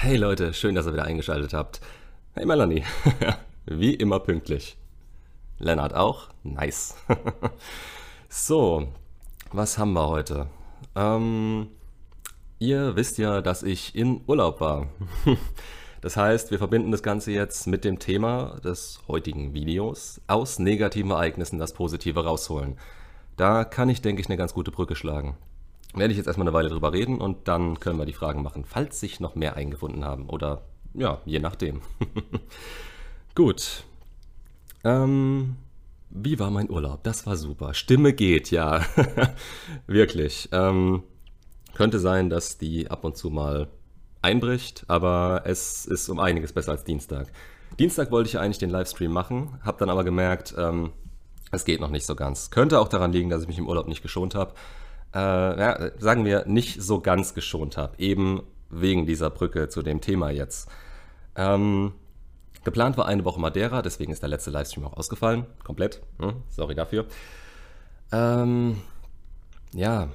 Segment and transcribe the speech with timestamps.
[0.00, 1.80] Hey Leute, schön, dass ihr wieder eingeschaltet habt.
[2.34, 2.84] Hey Melanie,
[3.66, 4.78] wie immer pünktlich.
[5.58, 6.28] Lennart auch?
[6.44, 6.94] Nice.
[8.28, 8.86] so,
[9.50, 10.46] was haben wir heute?
[10.94, 11.66] Ähm,
[12.60, 14.86] ihr wisst ja, dass ich in Urlaub war.
[16.00, 21.10] Das heißt, wir verbinden das Ganze jetzt mit dem Thema des heutigen Videos, aus negativen
[21.10, 22.78] Ereignissen das Positive rausholen.
[23.36, 25.36] Da kann ich, denke ich, eine ganz gute Brücke schlagen.
[25.94, 28.64] Werde ich jetzt erstmal eine Weile drüber reden und dann können wir die Fragen machen,
[28.64, 30.28] falls sich noch mehr eingefunden haben.
[30.28, 30.62] Oder
[30.94, 31.80] ja, je nachdem.
[33.34, 33.84] Gut.
[34.84, 35.56] Ähm,
[36.10, 37.02] wie war mein Urlaub?
[37.04, 37.74] Das war super.
[37.74, 38.84] Stimme geht, ja.
[39.86, 40.48] Wirklich.
[40.52, 41.02] Ähm,
[41.74, 43.68] könnte sein, dass die ab und zu mal
[44.22, 47.28] einbricht, aber es ist um einiges besser als Dienstag.
[47.78, 50.90] Dienstag wollte ich eigentlich den Livestream machen, habe dann aber gemerkt, ähm,
[51.50, 52.50] es geht noch nicht so ganz.
[52.50, 54.54] Könnte auch daran liegen, dass ich mich im Urlaub nicht geschont habe.
[55.18, 57.98] Äh, ja, sagen wir, nicht so ganz geschont habe.
[57.98, 60.70] Eben wegen dieser Brücke zu dem Thema jetzt.
[61.34, 61.92] Ähm,
[62.62, 65.46] geplant war eine Woche Madeira, deswegen ist der letzte Livestream auch ausgefallen.
[65.64, 66.00] Komplett.
[66.20, 67.06] Hm, sorry dafür.
[68.12, 68.80] Ähm,
[69.72, 70.08] ja,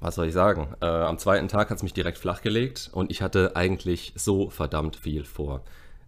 [0.00, 0.74] was soll ich sagen?
[0.80, 4.96] Äh, am zweiten Tag hat es mich direkt flachgelegt und ich hatte eigentlich so verdammt
[4.96, 5.62] viel vor.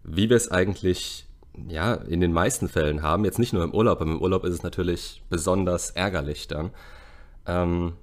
[0.04, 1.26] Wie wir es eigentlich
[1.68, 4.54] ja, in den meisten Fällen haben, jetzt nicht nur im Urlaub, aber im Urlaub ist
[4.54, 6.70] es natürlich besonders ärgerlich dann.
[7.46, 7.94] Ähm,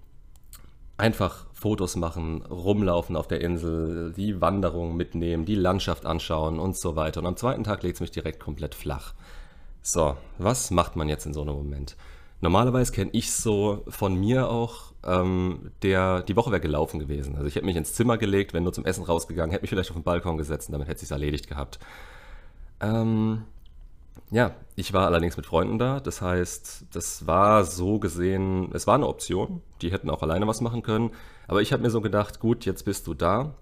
[0.98, 6.96] einfach Fotos machen, rumlaufen auf der Insel, die Wanderung mitnehmen, die Landschaft anschauen und so
[6.96, 7.20] weiter.
[7.20, 9.14] Und am zweiten Tag legt es mich direkt komplett flach.
[9.82, 11.96] So, was macht man jetzt in so einem Moment?
[12.42, 17.36] Normalerweise kenne ich so von mir auch, ähm, der, die Woche wäre gelaufen gewesen.
[17.36, 19.92] Also ich hätte mich ins Zimmer gelegt, wenn nur zum Essen rausgegangen, hätte mich vielleicht
[19.92, 21.80] auf den Balkon gesetzt und damit hätte es sich erledigt gehabt.
[22.82, 23.44] Ähm,
[24.31, 25.99] ja, ich war allerdings mit Freunden da.
[25.99, 29.61] Das heißt, das war so gesehen, es war eine Option.
[29.81, 31.11] Die hätten auch alleine was machen können.
[31.47, 33.55] Aber ich habe mir so gedacht, gut, jetzt bist du da.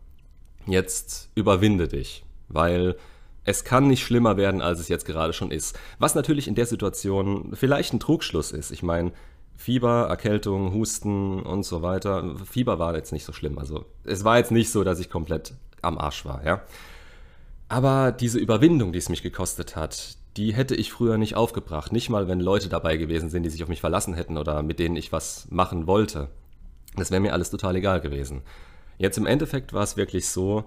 [0.65, 2.23] Jetzt überwinde dich.
[2.47, 2.95] Weil
[3.45, 5.77] es kann nicht schlimmer werden, als es jetzt gerade schon ist.
[5.99, 8.71] Was natürlich in der Situation vielleicht ein Trugschluss ist.
[8.71, 9.11] Ich meine,
[9.55, 12.35] Fieber, Erkältung, Husten und so weiter.
[12.49, 13.57] Fieber war jetzt nicht so schlimm.
[13.57, 16.61] Also es war jetzt nicht so, dass ich komplett am Arsch war, ja.
[17.69, 21.91] Aber diese Überwindung, die es mich gekostet hat, die hätte ich früher nicht aufgebracht.
[21.91, 24.79] Nicht mal, wenn Leute dabei gewesen sind, die sich auf mich verlassen hätten oder mit
[24.79, 26.29] denen ich was machen wollte.
[26.95, 28.41] Das wäre mir alles total egal gewesen.
[28.97, 30.65] Jetzt im Endeffekt war es wirklich so,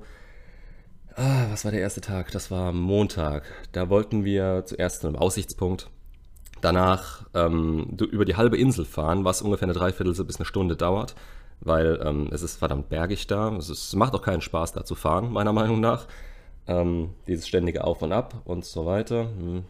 [1.15, 2.31] ah, was war der erste Tag?
[2.33, 3.45] Das war Montag.
[3.73, 5.91] Da wollten wir zuerst zu einem Aussichtspunkt,
[6.61, 11.15] danach ähm, über die halbe Insel fahren, was ungefähr eine Dreiviertel bis eine Stunde dauert,
[11.61, 13.55] weil ähm, es ist verdammt bergig da.
[13.57, 16.07] Es, ist, es macht auch keinen Spaß, da zu fahren, meiner Meinung nach.
[16.69, 19.29] Ähm, dieses ständige Auf und Ab und so weiter.
[19.39, 19.65] Hm.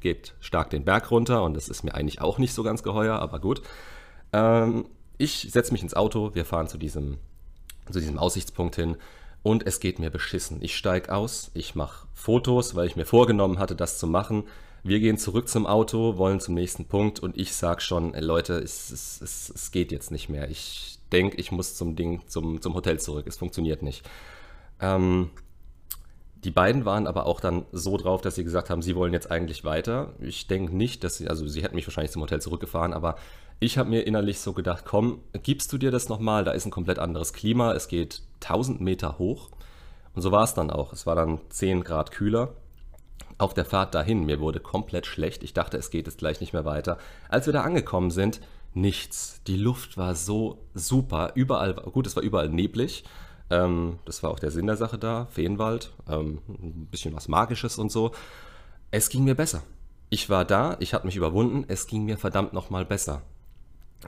[0.00, 3.18] Geht stark den Berg runter und das ist mir eigentlich auch nicht so ganz geheuer,
[3.18, 3.62] aber gut.
[4.32, 4.86] Ähm,
[5.18, 7.18] ich setze mich ins Auto, wir fahren zu diesem,
[7.90, 8.96] zu diesem Aussichtspunkt hin
[9.42, 10.58] und es geht mir beschissen.
[10.60, 14.44] Ich steige aus, ich mache Fotos, weil ich mir vorgenommen hatte, das zu machen.
[14.82, 18.58] Wir gehen zurück zum Auto, wollen zum nächsten Punkt und ich sage schon, ey Leute,
[18.58, 20.50] es, es, es, es geht jetzt nicht mehr.
[20.50, 23.26] Ich denke, ich muss zum Ding, zum, zum Hotel zurück.
[23.26, 24.08] Es funktioniert nicht.
[24.80, 25.30] Ähm,
[26.44, 29.30] die beiden waren aber auch dann so drauf, dass sie gesagt haben, sie wollen jetzt
[29.30, 30.12] eigentlich weiter.
[30.20, 33.16] Ich denke nicht, dass sie, also sie hätten mich wahrscheinlich zum Hotel zurückgefahren, aber
[33.60, 36.44] ich habe mir innerlich so gedacht, komm, gibst du dir das nochmal?
[36.44, 39.50] Da ist ein komplett anderes Klima, es geht 1000 Meter hoch.
[40.14, 40.92] Und so war es dann auch.
[40.92, 42.54] Es war dann 10 Grad kühler.
[43.38, 45.42] Auf der Fahrt dahin, mir wurde komplett schlecht.
[45.42, 46.98] Ich dachte, es geht jetzt gleich nicht mehr weiter.
[47.28, 48.40] Als wir da angekommen sind,
[48.74, 49.40] nichts.
[49.46, 51.32] Die Luft war so super.
[51.34, 53.04] Überall, gut, es war überall neblig.
[53.54, 57.78] Ähm, das war auch der Sinn der Sache da, Feenwald, ähm, ein bisschen was Magisches
[57.78, 58.10] und so.
[58.90, 59.62] Es ging mir besser.
[60.10, 63.22] Ich war da, ich hatte mich überwunden, es ging mir verdammt nochmal besser.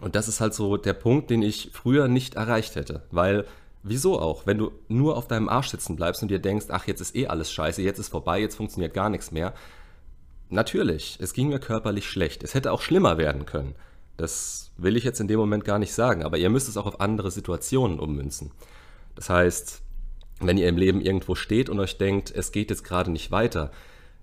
[0.01, 3.03] Und das ist halt so der Punkt, den ich früher nicht erreicht hätte.
[3.11, 3.47] Weil,
[3.83, 4.47] wieso auch?
[4.47, 7.29] Wenn du nur auf deinem Arsch sitzen bleibst und dir denkst, ach, jetzt ist eh
[7.29, 9.55] alles scheiße, jetzt ist vorbei, jetzt funktioniert gar nichts mehr.
[10.49, 12.43] Natürlich, es ging mir körperlich schlecht.
[12.43, 13.75] Es hätte auch schlimmer werden können.
[14.17, 16.87] Das will ich jetzt in dem Moment gar nicht sagen, aber ihr müsst es auch
[16.87, 18.51] auf andere Situationen ummünzen.
[19.17, 19.83] Das heißt,
[20.41, 23.73] wenn ihr im Leben irgendwo steht und euch denkt, es geht jetzt gerade nicht weiter,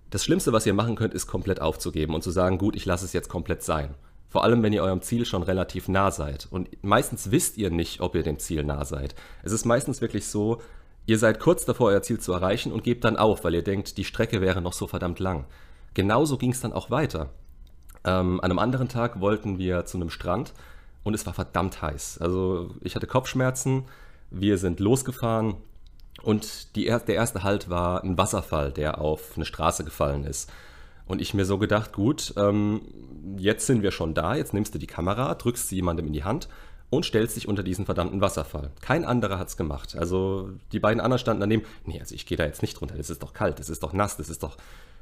[0.10, 3.04] das Schlimmste, was ihr machen könnt, ist komplett aufzugeben und zu sagen, gut, ich lasse
[3.04, 3.96] es jetzt komplett sein.
[4.30, 6.48] Vor allem, wenn ihr eurem Ziel schon relativ nah seid.
[6.50, 9.16] Und meistens wisst ihr nicht, ob ihr dem Ziel nah seid.
[9.42, 10.62] Es ist meistens wirklich so,
[11.08, 13.98] ihr seid kurz davor, euer Ziel zu erreichen und gebt dann auf, weil ihr denkt,
[13.98, 15.46] die Strecke wäre noch so verdammt lang.
[15.96, 17.30] Genauso ging es dann auch weiter.
[18.06, 20.54] Ähm, an einem anderen Tag wollten wir zu einem Strand
[21.04, 22.20] und es war verdammt heiß.
[22.20, 23.86] Also ich hatte Kopfschmerzen,
[24.34, 25.56] wir sind losgefahren
[26.22, 30.52] und die, der erste Halt war ein Wasserfall, der auf eine Straße gefallen ist.
[31.06, 32.82] Und ich mir so gedacht, gut, ähm,
[33.38, 36.24] jetzt sind wir schon da, jetzt nimmst du die Kamera, drückst sie jemandem in die
[36.24, 36.48] Hand
[36.90, 38.72] und stellst dich unter diesen verdammten Wasserfall.
[38.80, 39.96] Kein anderer hat es gemacht.
[39.98, 41.64] Also die beiden anderen standen daneben.
[41.86, 42.96] Nee, also ich gehe da jetzt nicht drunter.
[42.96, 44.58] Das ist doch kalt, das ist doch nass, das ist doch.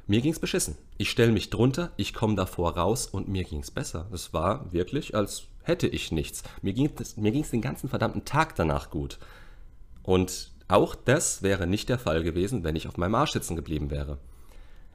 [0.08, 0.76] Mir ging es beschissen.
[0.98, 4.08] Ich stelle mich drunter, ich komme davor raus und mir ging es besser.
[4.12, 6.42] Es war wirklich, als hätte ich nichts.
[6.62, 9.18] Mir ging es mir den ganzen verdammten Tag danach gut.
[10.02, 13.90] Und auch das wäre nicht der Fall gewesen, wenn ich auf meinem Arsch sitzen geblieben
[13.90, 14.18] wäre.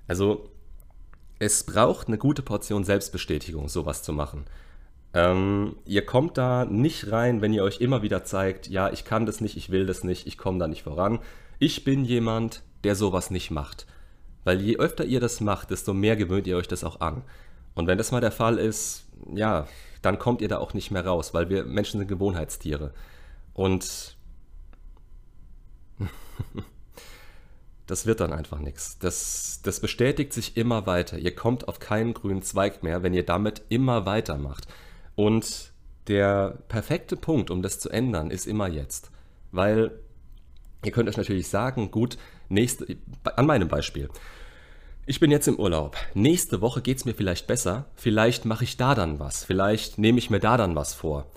[0.07, 0.49] Also,
[1.39, 4.45] es braucht eine gute Portion Selbstbestätigung, sowas zu machen.
[5.13, 9.25] Ähm, ihr kommt da nicht rein, wenn ihr euch immer wieder zeigt, ja, ich kann
[9.25, 11.19] das nicht, ich will das nicht, ich komme da nicht voran.
[11.59, 13.85] Ich bin jemand, der sowas nicht macht.
[14.43, 17.23] Weil je öfter ihr das macht, desto mehr gewöhnt ihr euch das auch an.
[17.75, 19.67] Und wenn das mal der Fall ist, ja,
[20.01, 22.93] dann kommt ihr da auch nicht mehr raus, weil wir Menschen sind Gewohnheitstiere.
[23.53, 24.17] Und
[27.87, 28.99] das wird dann einfach nichts.
[28.99, 31.17] Das, das bestätigt sich immer weiter.
[31.17, 34.67] Ihr kommt auf keinen grünen Zweig mehr, wenn ihr damit immer weitermacht.
[35.15, 35.73] Und
[36.07, 39.11] der perfekte Punkt, um das zu ändern, ist immer jetzt.
[39.51, 39.99] Weil
[40.83, 42.17] ihr könnt euch natürlich sagen, gut,
[42.49, 44.09] nächste, an meinem Beispiel.
[45.09, 45.95] Ich bin jetzt im Urlaub.
[46.15, 47.85] Nächste Woche geht es mir vielleicht besser.
[47.95, 49.45] Vielleicht mache ich da dann was.
[49.45, 51.27] Vielleicht nehme ich mir da dann was vor.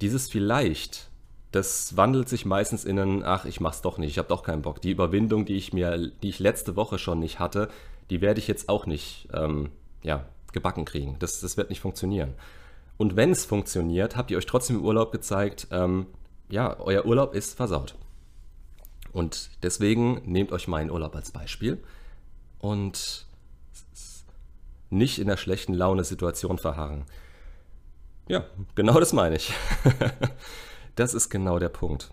[0.00, 1.10] Dieses vielleicht,
[1.52, 4.62] das wandelt sich meistens in ein, ach, ich mach's doch nicht, ich habe doch keinen
[4.62, 4.80] Bock.
[4.80, 7.68] Die Überwindung, die ich mir, die ich letzte Woche schon nicht hatte,
[8.08, 9.72] die werde ich jetzt auch nicht, ähm,
[10.02, 11.16] ja, gebacken kriegen.
[11.18, 12.32] Das, das wird nicht funktionieren.
[12.96, 16.06] Und wenn es funktioniert, habt ihr euch trotzdem im Urlaub gezeigt, ähm,
[16.48, 17.94] ja, euer Urlaub ist versaut.
[19.12, 21.78] Und deswegen nehmt euch meinen Urlaub als Beispiel
[22.58, 23.26] und
[24.90, 27.04] nicht in der schlechten Laune-Situation verharren.
[28.28, 28.44] Ja,
[28.74, 29.52] genau das meine ich.
[30.94, 32.10] das ist genau der Punkt.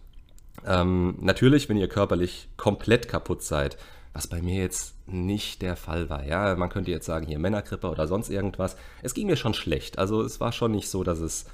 [0.65, 3.77] Ähm, natürlich, wenn ihr körperlich komplett kaputt seid,
[4.13, 6.25] was bei mir jetzt nicht der Fall war.
[6.25, 8.77] Ja, man könnte jetzt sagen, hier Männergrippe oder sonst irgendwas.
[9.03, 9.99] Es ging mir schon schlecht.
[9.99, 11.45] Also es war schon nicht so, dass es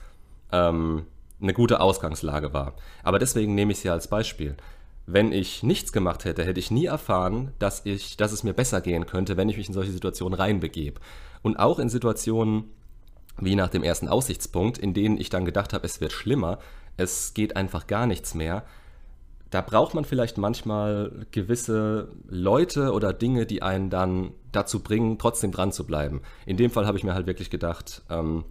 [0.51, 1.07] ähm,
[1.41, 2.75] eine gute Ausgangslage war.
[3.03, 4.55] Aber deswegen nehme ich es ja als Beispiel.
[5.13, 8.81] Wenn ich nichts gemacht hätte, hätte ich nie erfahren, dass, ich, dass es mir besser
[8.81, 11.01] gehen könnte, wenn ich mich in solche Situationen reinbegebe.
[11.41, 12.65] Und auch in Situationen
[13.37, 16.59] wie nach dem ersten Aussichtspunkt, in denen ich dann gedacht habe, es wird schlimmer,
[16.97, 18.63] es geht einfach gar nichts mehr,
[19.49, 25.51] da braucht man vielleicht manchmal gewisse Leute oder Dinge, die einen dann dazu bringen, trotzdem
[25.51, 26.21] dran zu bleiben.
[26.45, 28.45] In dem Fall habe ich mir halt wirklich gedacht, ähm,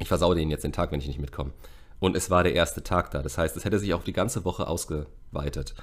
[0.00, 1.52] ich versaue denen jetzt den Tag, wenn ich nicht mitkomme.
[2.00, 3.22] Und es war der erste Tag da.
[3.22, 5.74] Das heißt, es hätte sich auch die ganze Woche ausgeweitet.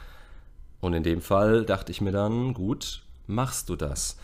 [0.80, 4.18] Und in dem Fall dachte ich mir dann, gut, machst du das.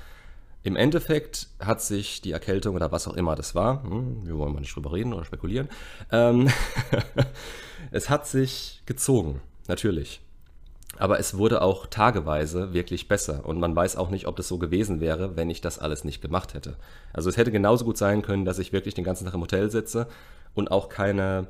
[0.63, 4.53] Im Endeffekt hat sich die Erkältung oder was auch immer das war, hm, wir wollen
[4.53, 5.67] mal nicht drüber reden oder spekulieren,
[6.09, 6.49] ähm,
[7.91, 10.21] es hat sich gezogen, natürlich.
[10.97, 13.45] Aber es wurde auch tageweise wirklich besser.
[13.45, 16.21] Und man weiß auch nicht, ob das so gewesen wäre, wenn ich das alles nicht
[16.21, 16.75] gemacht hätte.
[17.11, 19.71] Also es hätte genauso gut sein können, dass ich wirklich den ganzen Tag im Hotel
[19.71, 20.07] sitze
[20.53, 21.47] und auch keine,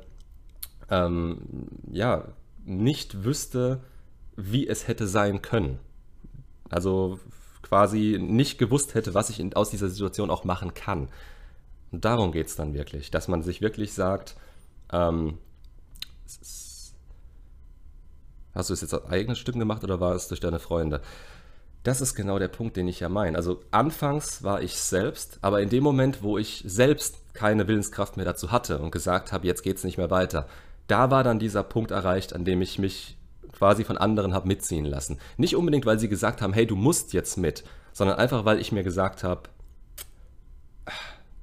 [0.90, 1.42] ähm,
[1.92, 2.24] ja,
[2.64, 3.80] nicht wüsste,
[4.36, 5.78] wie es hätte sein können.
[6.70, 7.20] Also
[7.62, 11.08] quasi nicht gewusst hätte, was ich in, aus dieser Situation auch machen kann.
[11.92, 14.36] Und darum geht es dann wirklich, dass man sich wirklich sagt,
[14.92, 15.38] ähm,
[18.54, 21.00] Hast du es jetzt aus eigenen Stücken gemacht oder war es durch deine Freunde?
[21.82, 23.36] Das ist genau der Punkt, den ich ja meine.
[23.36, 28.24] Also anfangs war ich selbst, aber in dem Moment, wo ich selbst keine Willenskraft mehr
[28.24, 30.46] dazu hatte und gesagt habe, jetzt geht es nicht mehr weiter,
[30.86, 33.18] da war dann dieser Punkt erreicht, an dem ich mich
[33.54, 35.18] quasi von anderen habe mitziehen lassen.
[35.36, 38.72] Nicht unbedingt, weil sie gesagt haben, hey, du musst jetzt mit, sondern einfach, weil ich
[38.72, 39.42] mir gesagt habe,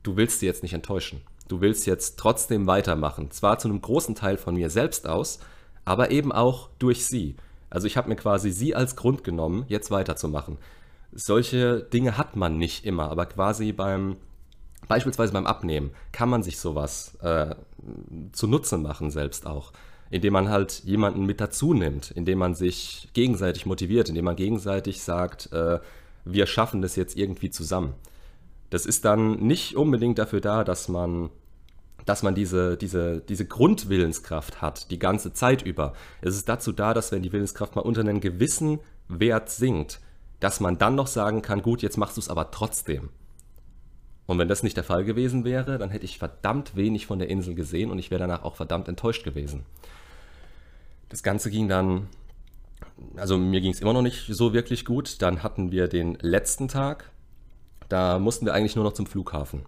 [0.03, 1.21] du willst sie jetzt nicht enttäuschen.
[1.47, 3.31] Du willst jetzt trotzdem weitermachen.
[3.31, 5.39] Zwar zu einem großen Teil von mir selbst aus,
[5.85, 7.35] aber eben auch durch sie.
[7.69, 10.57] Also ich habe mir quasi sie als Grund genommen, jetzt weiterzumachen.
[11.13, 14.17] Solche Dinge hat man nicht immer, aber quasi beim,
[14.87, 17.55] beispielsweise beim Abnehmen, kann man sich sowas äh,
[18.31, 19.73] zunutze machen, selbst auch.
[20.11, 25.01] Indem man halt jemanden mit dazu nimmt, indem man sich gegenseitig motiviert, indem man gegenseitig
[25.01, 25.79] sagt, äh,
[26.25, 27.93] wir schaffen das jetzt irgendwie zusammen.
[28.69, 31.31] Das ist dann nicht unbedingt dafür da, dass man
[32.05, 35.93] dass man diese, diese, diese Grundwillenskraft hat, die ganze Zeit über.
[36.21, 39.99] Es ist dazu da, dass wenn die Willenskraft mal unter einen gewissen Wert sinkt,
[40.39, 43.09] dass man dann noch sagen kann, gut, jetzt machst du es aber trotzdem.
[44.25, 47.29] Und wenn das nicht der Fall gewesen wäre, dann hätte ich verdammt wenig von der
[47.29, 49.65] Insel gesehen und ich wäre danach auch verdammt enttäuscht gewesen.
[51.11, 52.07] Das Ganze ging dann,
[53.17, 55.21] also mir ging es immer noch nicht so wirklich gut.
[55.21, 57.11] Dann hatten wir den letzten Tag,
[57.89, 59.63] da mussten wir eigentlich nur noch zum Flughafen.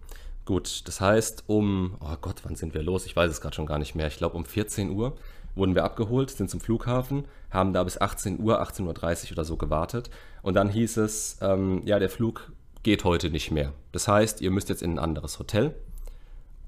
[0.46, 3.04] Gut, das heißt, um, oh Gott, wann sind wir los?
[3.04, 4.06] Ich weiß es gerade schon gar nicht mehr.
[4.06, 5.16] Ich glaube, um 14 Uhr
[5.54, 9.58] wurden wir abgeholt, sind zum Flughafen, haben da bis 18 Uhr, 18.30 Uhr oder so
[9.58, 10.08] gewartet.
[10.42, 13.74] Und dann hieß es, ähm, ja, der Flug geht heute nicht mehr.
[13.92, 15.74] Das heißt, ihr müsst jetzt in ein anderes Hotel.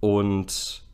[0.00, 0.85] Und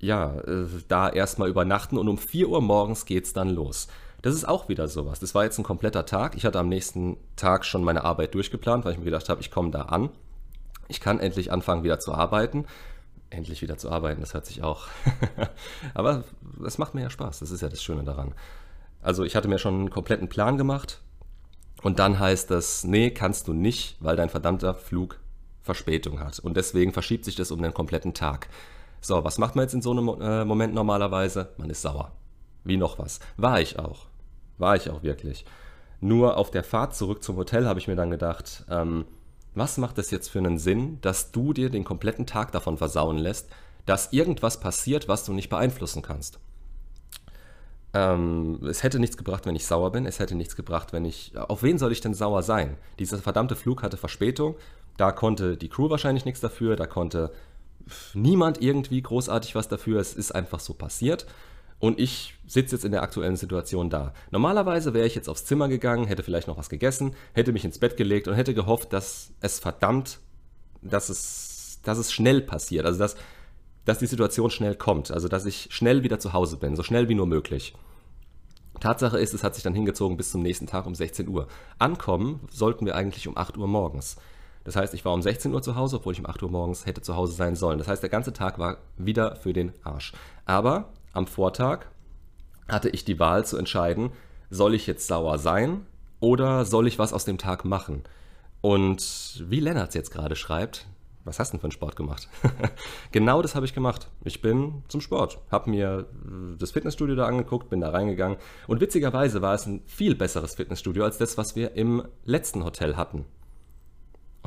[0.00, 3.88] ja, äh, da erstmal übernachten und um 4 Uhr morgens geht es dann los.
[4.22, 5.20] Das ist auch wieder sowas.
[5.20, 6.36] Das war jetzt ein kompletter Tag.
[6.36, 9.50] Ich hatte am nächsten Tag schon meine Arbeit durchgeplant, weil ich mir gedacht habe, ich
[9.50, 10.10] komme da an.
[10.88, 12.66] Ich kann endlich anfangen, wieder zu arbeiten.
[13.30, 14.88] Endlich wieder zu arbeiten, das hört sich auch.
[15.94, 16.24] Aber
[16.66, 17.38] es macht mir ja Spaß.
[17.38, 18.34] Das ist ja das Schöne daran.
[19.00, 21.00] Also ich hatte mir schon einen kompletten Plan gemacht.
[21.82, 25.18] Und dann heißt das, nee, kannst du nicht, weil dein verdammter Flug
[25.62, 26.38] Verspätung hat.
[26.40, 28.48] Und deswegen verschiebt sich das um den kompletten Tag.
[29.00, 31.50] So, was macht man jetzt in so einem äh, Moment normalerweise?
[31.56, 32.12] Man ist sauer.
[32.64, 33.20] Wie noch was.
[33.36, 34.06] War ich auch.
[34.58, 35.44] War ich auch wirklich.
[36.00, 39.04] Nur auf der Fahrt zurück zum Hotel habe ich mir dann gedacht, ähm,
[39.54, 43.18] was macht es jetzt für einen Sinn, dass du dir den kompletten Tag davon versauen
[43.18, 43.48] lässt,
[43.86, 46.38] dass irgendwas passiert, was du nicht beeinflussen kannst?
[47.92, 50.06] Ähm, es hätte nichts gebracht, wenn ich sauer bin.
[50.06, 51.36] Es hätte nichts gebracht, wenn ich.
[51.36, 52.76] Auf wen soll ich denn sauer sein?
[52.98, 54.56] Dieser verdammte Flug hatte Verspätung.
[54.96, 56.76] Da konnte die Crew wahrscheinlich nichts dafür.
[56.76, 57.32] Da konnte
[58.14, 60.00] niemand irgendwie großartig was dafür.
[60.00, 61.26] Es ist einfach so passiert.
[61.78, 64.12] Und ich sitze jetzt in der aktuellen Situation da.
[64.30, 67.78] Normalerweise wäre ich jetzt aufs Zimmer gegangen, hätte vielleicht noch was gegessen, hätte mich ins
[67.78, 70.18] Bett gelegt und hätte gehofft, dass es verdammt,
[70.82, 72.84] dass es, dass es schnell passiert.
[72.84, 73.16] Also dass,
[73.86, 75.10] dass die Situation schnell kommt.
[75.10, 77.74] Also dass ich schnell wieder zu Hause bin, so schnell wie nur möglich.
[78.78, 81.48] Tatsache ist, es hat sich dann hingezogen bis zum nächsten Tag um 16 Uhr.
[81.78, 84.16] Ankommen sollten wir eigentlich um 8 Uhr morgens.
[84.64, 86.86] Das heißt, ich war um 16 Uhr zu Hause, obwohl ich um 8 Uhr morgens
[86.86, 87.78] hätte zu Hause sein sollen.
[87.78, 90.12] Das heißt, der ganze Tag war wieder für den Arsch.
[90.44, 91.86] Aber am Vortag
[92.68, 94.12] hatte ich die Wahl zu entscheiden,
[94.50, 95.86] soll ich jetzt sauer sein
[96.20, 98.02] oder soll ich was aus dem Tag machen?
[98.60, 100.86] Und wie Lennart jetzt gerade schreibt,
[101.24, 102.28] was hast du denn für einen Sport gemacht?
[103.12, 104.08] genau das habe ich gemacht.
[104.24, 106.06] Ich bin zum Sport, habe mir
[106.58, 111.04] das Fitnessstudio da angeguckt, bin da reingegangen und witzigerweise war es ein viel besseres Fitnessstudio
[111.04, 113.26] als das, was wir im letzten Hotel hatten.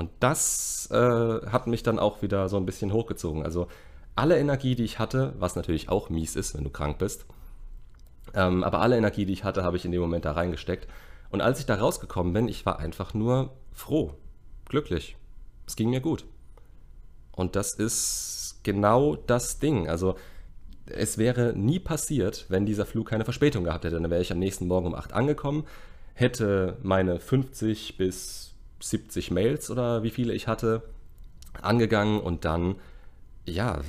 [0.03, 3.41] Und das äh, hat mich dann auch wieder so ein bisschen hochgezogen.
[3.41, 3.69] Also
[4.15, 7.25] alle Energie, die ich hatte, was natürlich auch mies ist, wenn du krank bist,
[8.33, 10.89] ähm, aber alle Energie, die ich hatte, habe ich in dem Moment da reingesteckt.
[11.29, 14.13] Und als ich da rausgekommen bin, ich war einfach nur froh,
[14.65, 15.15] glücklich.
[15.67, 16.25] Es ging mir gut.
[17.31, 19.87] Und das ist genau das Ding.
[19.87, 20.15] Also
[20.85, 24.01] es wäre nie passiert, wenn dieser Flug keine Verspätung gehabt hätte.
[24.01, 25.63] Dann wäre ich am nächsten Morgen um 8 angekommen,
[26.13, 28.52] hätte meine 50 bis
[28.83, 30.83] 70 Mails oder wie viele ich hatte,
[31.61, 32.75] angegangen und dann,
[33.45, 33.79] ja,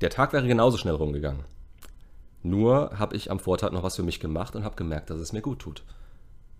[0.00, 1.44] der Tag wäre genauso schnell rumgegangen.
[2.42, 5.32] Nur habe ich am Vortag noch was für mich gemacht und habe gemerkt, dass es
[5.32, 5.82] mir gut tut.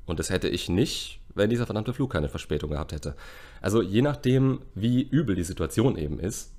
[0.04, 3.16] Und das hätte ich nicht, wenn dieser verdammte Flug keine Verspätung gehabt hätte.
[3.62, 6.52] Also je nachdem, wie übel die Situation eben ist,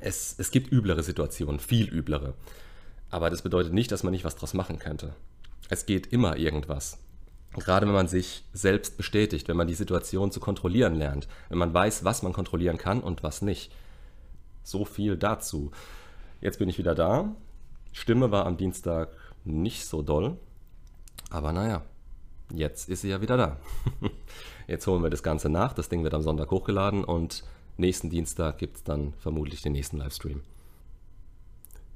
[0.00, 2.34] es, es gibt üblere Situationen, viel üblere.
[3.10, 5.14] Aber das bedeutet nicht, dass man nicht was draus machen könnte.
[5.68, 6.98] Es geht immer irgendwas.
[7.54, 11.72] Gerade wenn man sich selbst bestätigt, wenn man die Situation zu kontrollieren lernt, wenn man
[11.72, 13.72] weiß, was man kontrollieren kann und was nicht.
[14.62, 15.70] So viel dazu.
[16.40, 17.34] Jetzt bin ich wieder da.
[17.92, 19.08] Stimme war am Dienstag
[19.44, 20.36] nicht so doll.
[21.30, 21.82] Aber naja,
[22.52, 23.56] jetzt ist sie ja wieder da.
[24.66, 25.72] Jetzt holen wir das Ganze nach.
[25.72, 27.44] Das Ding wird am Sonntag hochgeladen und
[27.76, 30.42] nächsten Dienstag gibt es dann vermutlich den nächsten Livestream.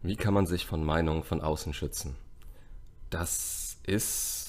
[0.03, 2.17] Wie kann man sich von Meinungen von außen schützen?
[3.11, 4.40] Das ist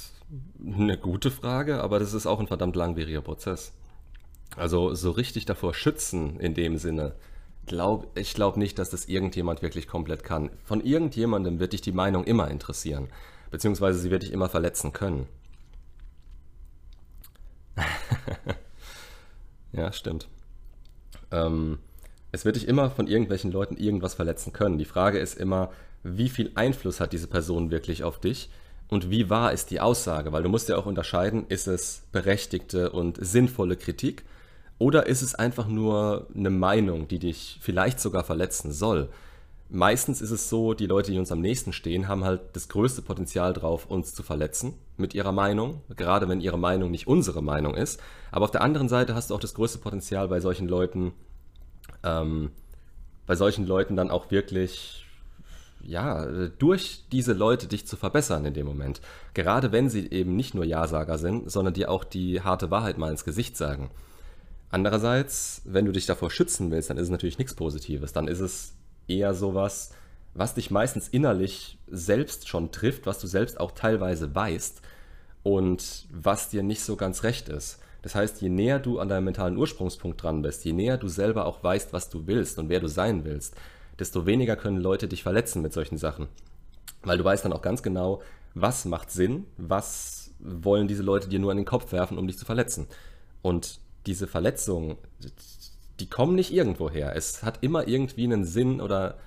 [0.65, 3.73] eine gute Frage, aber das ist auch ein verdammt langwieriger Prozess.
[4.55, 7.15] Also so richtig davor schützen in dem Sinne,
[7.65, 10.49] glaub, ich glaube nicht, dass das irgendjemand wirklich komplett kann.
[10.63, 13.09] Von irgendjemandem wird dich die Meinung immer interessieren,
[13.49, 15.27] beziehungsweise sie wird dich immer verletzen können.
[19.71, 20.27] ja, stimmt.
[21.31, 21.79] Ähm,
[22.31, 24.77] es wird dich immer von irgendwelchen Leuten irgendwas verletzen können.
[24.77, 25.71] Die Frage ist immer,
[26.03, 28.49] wie viel Einfluss hat diese Person wirklich auf dich
[28.91, 30.33] und wie wahr ist die Aussage?
[30.33, 34.23] Weil du musst ja auch unterscheiden, ist es berechtigte und sinnvolle Kritik
[34.77, 39.09] oder ist es einfach nur eine Meinung, die dich vielleicht sogar verletzen soll?
[39.69, 43.01] Meistens ist es so, die Leute, die uns am nächsten stehen, haben halt das größte
[43.01, 47.75] Potenzial drauf, uns zu verletzen mit ihrer Meinung, gerade wenn ihre Meinung nicht unsere Meinung
[47.75, 48.01] ist.
[48.31, 51.13] Aber auf der anderen Seite hast du auch das größte Potenzial bei solchen Leuten,
[52.03, 52.51] ähm,
[53.25, 55.00] bei solchen Leuten dann auch wirklich
[55.83, 56.25] ja,
[56.59, 59.01] durch diese Leute dich zu verbessern in dem Moment.
[59.33, 63.11] Gerade wenn sie eben nicht nur Ja-Sager sind, sondern dir auch die harte Wahrheit mal
[63.11, 63.91] ins Gesicht sagen.
[64.69, 68.13] Andererseits, wenn du dich davor schützen willst, dann ist es natürlich nichts Positives.
[68.13, 68.73] Dann ist es
[69.07, 69.91] eher sowas,
[70.33, 74.81] was dich meistens innerlich selbst schon trifft, was du selbst auch teilweise weißt
[75.43, 77.79] und was dir nicht so ganz recht ist.
[78.01, 81.45] Das heißt, je näher du an deinem mentalen Ursprungspunkt dran bist, je näher du selber
[81.45, 83.55] auch weißt, was du willst und wer du sein willst,
[83.99, 86.27] desto weniger können Leute dich verletzen mit solchen Sachen.
[87.03, 88.21] Weil du weißt dann auch ganz genau,
[88.53, 92.37] was macht Sinn, was wollen diese Leute dir nur an den Kopf werfen, um dich
[92.37, 92.87] zu verletzen.
[93.41, 94.97] Und diese Verletzungen,
[95.99, 97.15] die kommen nicht irgendwo her.
[97.15, 99.17] Es hat immer irgendwie einen Sinn oder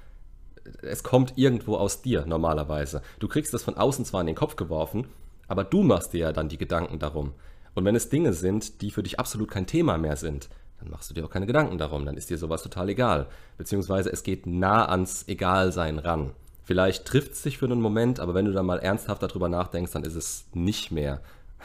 [0.83, 3.03] es kommt irgendwo aus dir normalerweise.
[3.19, 5.07] Du kriegst das von außen zwar in den Kopf geworfen,
[5.47, 7.35] aber du machst dir ja dann die Gedanken darum.
[7.75, 10.49] Und wenn es Dinge sind, die für dich absolut kein Thema mehr sind,
[10.85, 13.27] dann machst du dir auch keine Gedanken darum, dann ist dir sowas total egal.
[13.57, 16.33] Beziehungsweise es geht nah ans Egalsein ran.
[16.63, 19.93] Vielleicht trifft es dich für einen Moment, aber wenn du dann mal ernsthaft darüber nachdenkst,
[19.93, 21.21] dann ist es nicht mehr.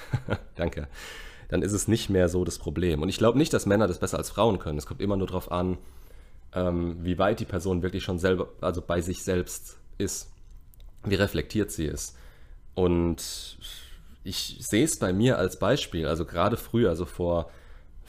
[0.55, 0.87] Danke.
[1.49, 3.01] Dann ist es nicht mehr so das Problem.
[3.01, 4.77] Und ich glaube nicht, dass Männer das besser als Frauen können.
[4.77, 5.77] Es kommt immer nur darauf an,
[6.53, 10.31] ähm, wie weit die Person wirklich schon selber, also bei sich selbst ist,
[11.03, 12.15] wie reflektiert sie ist.
[12.73, 13.57] Und
[14.23, 17.49] ich sehe es bei mir als Beispiel, also gerade früher, also vor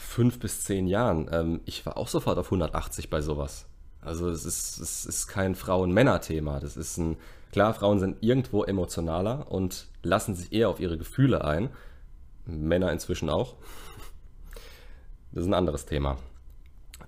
[0.01, 3.67] fünf bis zehn Jahren, ähm, ich war auch sofort auf 180 bei sowas.
[4.01, 6.61] Also es ist, es ist kein Frauen-Männer-Thema.
[6.61, 7.17] Das ist ein,
[7.53, 11.71] klar, Frauen sind irgendwo emotionaler und lassen sich eher auf ihre Gefühle ein.
[12.47, 13.55] Männer inzwischen auch.
[15.33, 16.17] Das ist ein anderes Thema.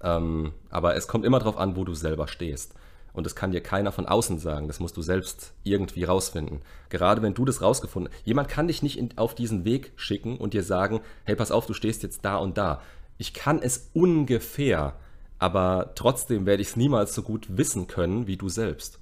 [0.03, 2.75] Ähm, aber es kommt immer darauf an, wo du selber stehst.
[3.13, 4.69] Und das kann dir keiner von außen sagen.
[4.69, 6.63] Das musst du selbst irgendwie rausfinden.
[6.89, 8.27] Gerade wenn du das rausgefunden hast.
[8.27, 11.67] Jemand kann dich nicht in, auf diesen Weg schicken und dir sagen, hey, pass auf,
[11.67, 12.81] du stehst jetzt da und da.
[13.19, 14.95] Ich kann es ungefähr,
[15.39, 18.99] aber trotzdem werde ich es niemals so gut wissen können wie du selbst.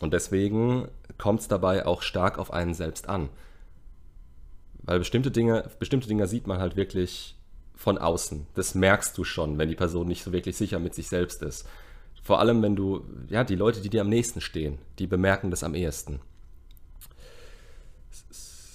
[0.00, 3.28] Und deswegen kommt es dabei auch stark auf einen selbst an.
[4.82, 7.36] Weil bestimmte Dinge, bestimmte Dinge sieht man halt wirklich
[7.74, 8.46] von außen.
[8.54, 11.66] Das merkst du schon, wenn die Person nicht so wirklich sicher mit sich selbst ist.
[12.26, 15.62] Vor allem, wenn du, ja, die Leute, die dir am nächsten stehen, die bemerken das
[15.62, 16.18] am ehesten.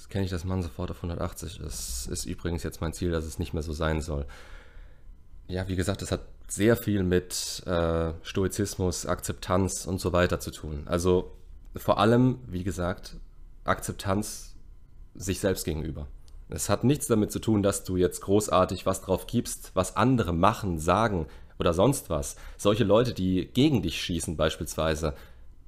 [0.08, 1.60] Kenne ich das Mann sofort auf 180.
[1.62, 4.26] Das ist übrigens jetzt mein Ziel, dass es nicht mehr so sein soll.
[5.50, 10.52] Ja, wie gesagt, das hat sehr viel mit äh, Stoizismus, Akzeptanz und so weiter zu
[10.52, 10.84] tun.
[10.86, 11.36] Also
[11.76, 13.18] vor allem, wie gesagt,
[13.66, 14.56] Akzeptanz
[15.14, 16.08] sich selbst gegenüber.
[16.48, 20.32] Es hat nichts damit zu tun, dass du jetzt großartig was drauf gibst, was andere
[20.32, 21.28] machen, sagen
[21.62, 22.36] oder sonst was.
[22.58, 25.14] Solche Leute, die gegen dich schießen beispielsweise,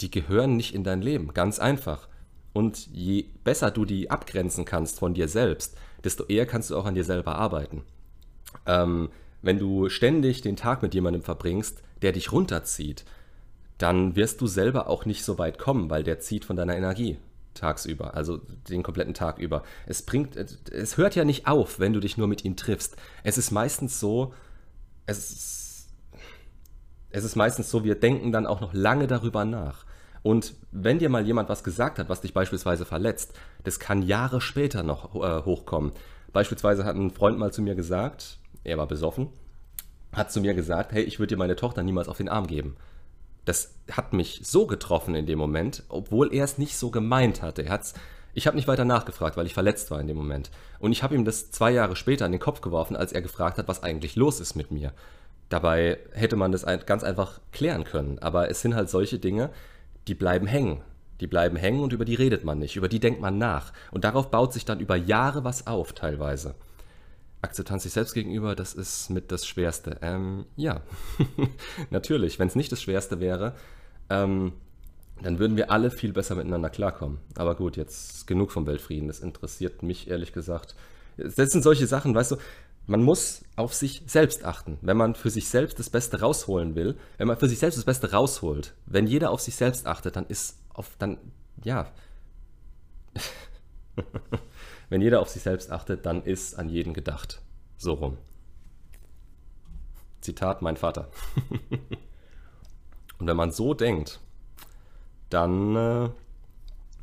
[0.02, 2.10] die gehören nicht in dein Leben, ganz einfach.
[2.52, 6.86] Und je besser du die abgrenzen kannst von dir selbst, desto eher kannst du auch
[6.86, 7.84] an dir selber arbeiten.
[8.66, 9.10] Ähm,
[9.42, 13.06] wenn du ständig den Tag mit jemandem verbringst, der dich runterzieht,
[13.78, 17.18] dann wirst du selber auch nicht so weit kommen, weil der zieht von deiner Energie
[17.54, 19.62] tagsüber, also den kompletten Tag über.
[19.86, 22.96] Es bringt, es hört ja nicht auf, wenn du dich nur mit ihm triffst.
[23.24, 24.34] Es ist meistens so,
[25.06, 25.20] es,
[27.14, 29.86] es ist meistens so, wir denken dann auch noch lange darüber nach.
[30.22, 34.42] Und wenn dir mal jemand was gesagt hat, was dich beispielsweise verletzt, das kann Jahre
[34.42, 35.94] später noch äh, hochkommen.
[36.34, 39.30] Beispielsweise hat ein Freund mal zu mir gesagt, er war besoffen,
[40.12, 42.76] hat zu mir gesagt, hey, ich würde dir meine Tochter niemals auf den Arm geben
[43.46, 47.64] das hat mich so getroffen in dem Moment, obwohl er es nicht so gemeint hatte.
[47.64, 47.94] Er hat's,
[48.34, 50.50] ich habe nicht weiter nachgefragt, weil ich verletzt war in dem Moment.
[50.80, 53.58] Und ich habe ihm das zwei Jahre später in den Kopf geworfen, als er gefragt
[53.58, 54.94] hat, was eigentlich los ist mit mir.
[55.54, 58.18] Dabei hätte man das ganz einfach klären können.
[58.18, 59.52] Aber es sind halt solche Dinge,
[60.08, 60.82] die bleiben hängen.
[61.20, 63.72] Die bleiben hängen und über die redet man nicht, über die denkt man nach.
[63.92, 66.56] Und darauf baut sich dann über Jahre was auf teilweise.
[67.44, 70.00] Akzeptanz sich selbst gegenüber, das ist mit das Schwerste.
[70.02, 70.82] Ähm, ja,
[71.92, 72.40] natürlich.
[72.40, 73.54] Wenn es nicht das Schwerste wäre,
[74.10, 74.54] ähm,
[75.22, 77.20] dann würden wir alle viel besser miteinander klarkommen.
[77.36, 79.08] Aber gut, jetzt genug vom Weltfrieden.
[79.08, 80.74] Das interessiert mich ehrlich gesagt.
[81.16, 82.38] Das sind solche Sachen, weißt du,
[82.86, 84.78] man muss auf sich selbst achten.
[84.82, 87.86] Wenn man für sich selbst das Beste rausholen will, wenn man für sich selbst das
[87.86, 91.18] Beste rausholt, wenn jeder auf sich selbst achtet, dann ist auf, dann,
[91.64, 91.92] ja.
[94.90, 97.42] Wenn jeder auf sich selbst achtet, dann ist an jeden gedacht.
[97.78, 98.18] So rum.
[100.22, 101.10] Zitat mein Vater.
[103.20, 104.20] Und wenn man so denkt,
[105.30, 106.10] dann, äh,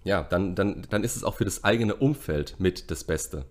[0.04, 3.44] ja, dann, dann, dann ist es auch für das eigene Umfeld mit das Beste.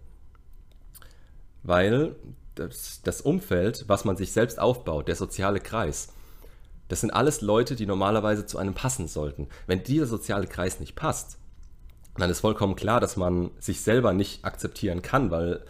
[1.63, 2.15] Weil
[2.55, 6.09] das, das Umfeld, was man sich selbst aufbaut, der soziale Kreis,
[6.87, 9.47] das sind alles Leute, die normalerweise zu einem passen sollten.
[9.67, 11.37] Wenn dieser soziale Kreis nicht passt,
[12.17, 15.63] dann ist vollkommen klar, dass man sich selber nicht akzeptieren kann, weil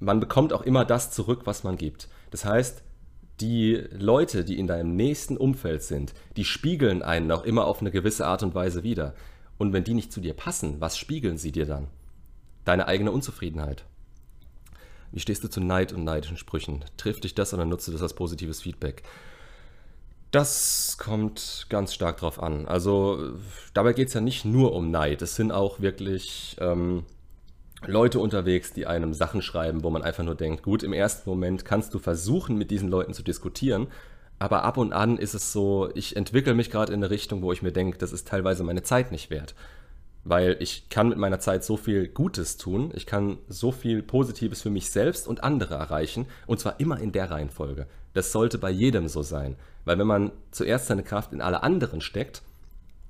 [0.00, 2.08] man bekommt auch immer das zurück, was man gibt.
[2.30, 2.82] Das heißt,
[3.40, 7.90] die Leute, die in deinem nächsten Umfeld sind, die spiegeln einen auch immer auf eine
[7.90, 9.14] gewisse Art und Weise wieder.
[9.58, 11.86] Und wenn die nicht zu dir passen, was spiegeln sie dir dann?
[12.64, 13.84] Deine eigene Unzufriedenheit.
[15.12, 16.84] Wie stehst du zu Neid und neidischen Sprüchen?
[16.96, 19.02] Trifft dich das oder nutzt du das als positives Feedback?
[20.30, 22.66] Das kommt ganz stark drauf an.
[22.66, 23.32] Also
[23.72, 25.22] dabei geht es ja nicht nur um Neid.
[25.22, 27.04] Es sind auch wirklich ähm,
[27.86, 31.64] Leute unterwegs, die einem Sachen schreiben, wo man einfach nur denkt, gut, im ersten Moment
[31.64, 33.86] kannst du versuchen, mit diesen Leuten zu diskutieren,
[34.38, 37.52] aber ab und an ist es so, ich entwickle mich gerade in eine Richtung, wo
[37.52, 39.54] ich mir denke, das ist teilweise meine Zeit nicht wert.
[40.24, 44.62] Weil ich kann mit meiner Zeit so viel Gutes tun, ich kann so viel Positives
[44.62, 47.86] für mich selbst und andere erreichen, und zwar immer in der Reihenfolge.
[48.14, 49.56] Das sollte bei jedem so sein.
[49.84, 52.42] Weil wenn man zuerst seine Kraft in alle anderen steckt,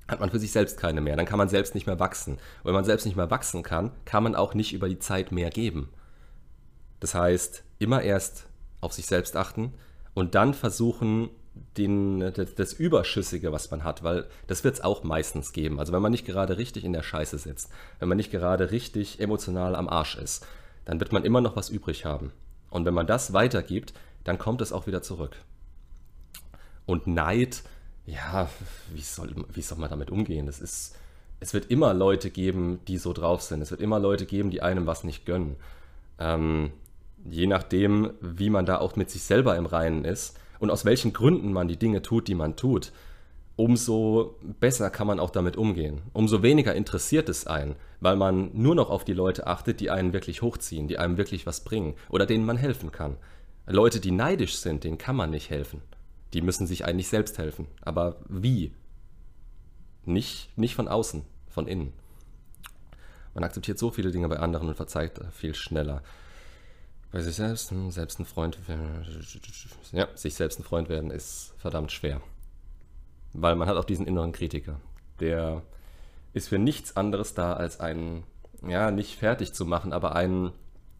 [0.07, 1.15] hat man für sich selbst keine mehr.
[1.15, 2.33] Dann kann man selbst nicht mehr wachsen.
[2.33, 5.31] Und wenn man selbst nicht mehr wachsen kann, kann man auch nicht über die Zeit
[5.31, 5.89] mehr geben.
[6.99, 8.47] Das heißt, immer erst
[8.81, 9.73] auf sich selbst achten
[10.13, 11.29] und dann versuchen,
[11.77, 15.79] den, das, das, Überschüssige, was man hat, weil das wird es auch meistens geben.
[15.79, 19.19] Also wenn man nicht gerade richtig in der Scheiße sitzt, wenn man nicht gerade richtig
[19.19, 20.45] emotional am Arsch ist,
[20.85, 22.31] dann wird man immer noch was übrig haben.
[22.69, 23.93] Und wenn man das weitergibt,
[24.23, 25.37] dann kommt es auch wieder zurück.
[26.85, 27.63] Und Neid,
[28.05, 28.49] ja,
[28.93, 30.45] wie soll, wie soll man damit umgehen?
[30.45, 30.95] Das ist,
[31.39, 33.61] es wird immer Leute geben, die so drauf sind.
[33.61, 35.55] Es wird immer Leute geben, die einem was nicht gönnen.
[36.17, 36.71] Ähm,
[37.29, 41.13] je nachdem, wie man da auch mit sich selber im Reinen ist und aus welchen
[41.13, 42.91] Gründen man die Dinge tut, die man tut,
[43.55, 46.01] umso besser kann man auch damit umgehen.
[46.13, 50.13] Umso weniger interessiert es einen, weil man nur noch auf die Leute achtet, die einen
[50.13, 53.17] wirklich hochziehen, die einem wirklich was bringen oder denen man helfen kann.
[53.67, 55.81] Leute, die neidisch sind, denen kann man nicht helfen.
[56.33, 57.67] Die müssen sich eigentlich selbst helfen.
[57.81, 58.71] Aber wie?
[60.05, 61.91] Nicht, nicht von außen, von innen.
[63.33, 66.01] Man akzeptiert so viele Dinge bei anderen und verzeiht viel schneller.
[67.11, 68.57] Bei sich selbst, selbst ein Freund,
[69.91, 72.21] ja, sich selbst ein Freund werden ist verdammt schwer.
[73.33, 74.79] Weil man hat auch diesen inneren Kritiker.
[75.19, 75.63] Der
[76.33, 78.23] ist für nichts anderes da, als einen,
[78.67, 80.51] ja, nicht fertig zu machen, aber einen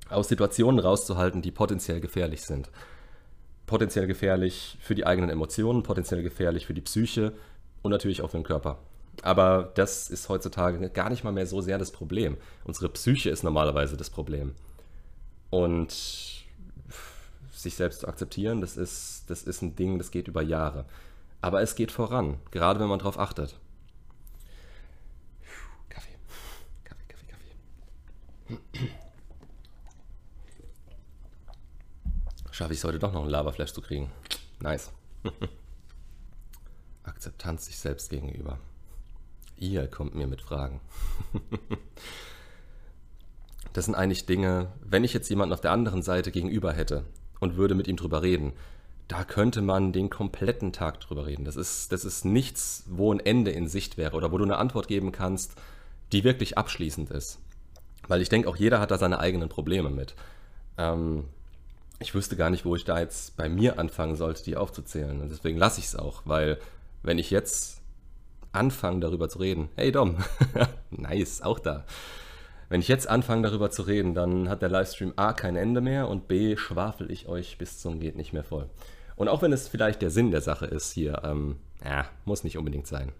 [0.10, 2.72] aus Situationen rauszuhalten, die potenziell gefährlich sind.
[3.68, 7.34] Potenziell gefährlich für die eigenen Emotionen, potenziell gefährlich für die Psyche
[7.84, 8.80] und natürlich auch für den Körper.
[9.22, 12.38] Aber das ist heutzutage gar nicht mal mehr so sehr das Problem.
[12.64, 14.56] Unsere Psyche ist normalerweise das Problem.
[15.50, 15.92] Und
[17.52, 20.86] sich selbst zu akzeptieren, das ist, das ist ein Ding, das geht über Jahre.
[21.42, 23.58] Aber es geht voran, gerade wenn man darauf achtet.
[25.90, 26.16] Kaffee.
[26.84, 27.26] Kaffee, Kaffee,
[28.48, 28.92] Kaffee.
[32.52, 34.12] Schaffe ich es heute doch noch einen Laberflash zu kriegen.
[34.60, 34.92] Nice.
[37.04, 38.60] Akzeptanz sich selbst gegenüber.
[39.56, 40.82] Ihr kommt mir mit Fragen.
[43.74, 47.06] Das sind eigentlich Dinge, wenn ich jetzt jemanden auf der anderen Seite gegenüber hätte
[47.40, 48.54] und würde mit ihm drüber reden,
[49.08, 51.44] da könnte man den kompletten Tag drüber reden.
[51.44, 54.58] Das ist, das ist nichts, wo ein Ende in Sicht wäre oder wo du eine
[54.58, 55.54] Antwort geben kannst,
[56.12, 57.40] die wirklich abschließend ist.
[58.08, 60.16] Weil ich denke, auch jeder hat da seine eigenen Probleme mit.
[60.78, 61.26] Ähm,
[62.00, 65.22] ich wüsste gar nicht, wo ich da jetzt bei mir anfangen sollte, die aufzuzählen.
[65.22, 66.60] Und deswegen lasse ich es auch, weil
[67.04, 67.82] wenn ich jetzt
[68.52, 70.18] anfange, darüber zu reden, hey Dom,
[70.92, 71.86] nice, auch da.
[72.70, 76.08] Wenn ich jetzt anfange darüber zu reden, dann hat der Livestream A kein Ende mehr
[76.08, 78.70] und B schwafel ich euch bis zum geht nicht mehr voll.
[79.16, 82.58] Und auch wenn es vielleicht der Sinn der Sache ist hier, ähm, ja, muss nicht
[82.58, 83.12] unbedingt sein.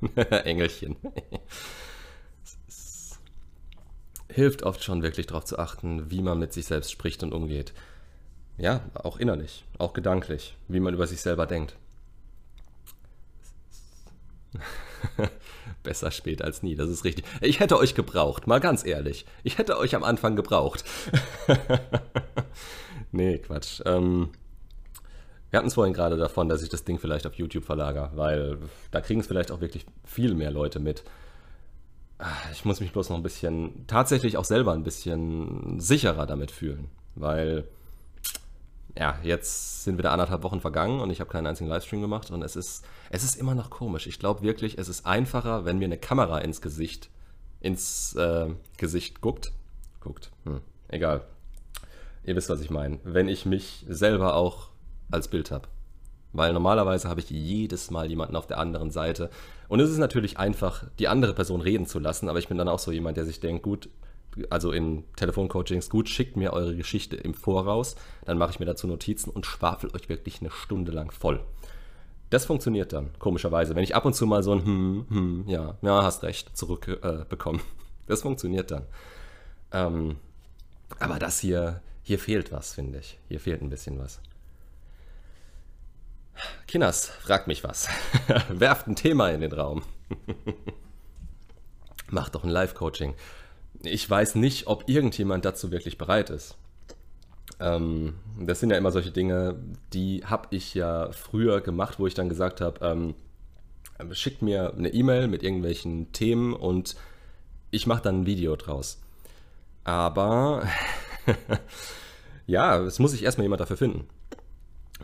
[0.30, 0.96] Engelchen.
[4.30, 7.72] hilft oft schon wirklich darauf zu achten, wie man mit sich selbst spricht und umgeht.
[8.56, 11.76] Ja, auch innerlich, auch gedanklich, wie man über sich selber denkt.
[15.84, 17.24] Besser spät als nie, das ist richtig.
[17.40, 19.26] Ich hätte euch gebraucht, mal ganz ehrlich.
[19.44, 20.82] Ich hätte euch am Anfang gebraucht.
[23.12, 23.80] nee, Quatsch.
[23.84, 24.30] Ähm,
[25.50, 28.58] wir hatten es vorhin gerade davon, dass ich das Ding vielleicht auf YouTube verlagere, weil
[28.90, 31.04] da kriegen es vielleicht auch wirklich viel mehr Leute mit.
[32.18, 36.50] Ah, ich muss mich bloß noch ein bisschen, tatsächlich auch selber ein bisschen sicherer damit
[36.50, 37.68] fühlen, weil
[38.96, 42.42] ja, jetzt sind wieder anderthalb Wochen vergangen und ich habe keinen einzigen Livestream gemacht und
[42.42, 44.06] es ist, es ist immer noch komisch.
[44.06, 47.10] Ich glaube wirklich, es ist einfacher, wenn mir eine Kamera ins Gesicht,
[47.60, 49.52] ins äh, Gesicht guckt.
[50.00, 51.24] Guckt, hm, egal.
[52.24, 53.00] Ihr wisst, was ich meine.
[53.04, 54.68] Wenn ich mich selber auch
[55.10, 55.68] als Bild habe.
[56.32, 59.30] Weil normalerweise habe ich jedes Mal jemanden auf der anderen Seite.
[59.68, 62.68] Und es ist natürlich einfach, die andere Person reden zu lassen, aber ich bin dann
[62.68, 63.88] auch so jemand, der sich denkt, gut,
[64.50, 68.86] also in Telefoncoachings, gut, schickt mir eure Geschichte im Voraus, dann mache ich mir dazu
[68.86, 71.40] Notizen und schwafel euch wirklich eine Stunde lang voll.
[72.30, 73.76] Das funktioniert dann, komischerweise.
[73.76, 77.58] Wenn ich ab und zu mal so ein hm, hm, ja, ja, hast recht, zurückbekomme.
[77.58, 77.62] Äh,
[78.06, 78.86] das funktioniert dann.
[79.72, 80.16] Ähm,
[80.98, 83.18] aber das hier, hier fehlt was, finde ich.
[83.28, 84.20] Hier fehlt ein bisschen was.
[86.66, 87.88] Kinas, fragt mich was.
[88.48, 89.82] Werft ein Thema in den Raum.
[92.10, 93.14] Macht doch ein Live-Coaching
[93.82, 96.56] ich weiß nicht, ob irgendjemand dazu wirklich bereit ist.
[97.60, 99.56] Ähm, das sind ja immer solche Dinge,
[99.92, 103.14] die habe ich ja früher gemacht, wo ich dann gesagt habe, ähm,
[104.12, 106.96] schickt mir eine E-Mail mit irgendwelchen Themen und
[107.70, 109.00] ich mache dann ein Video draus.
[109.84, 110.66] Aber
[112.46, 114.06] ja, es muss sich erstmal jemand dafür finden.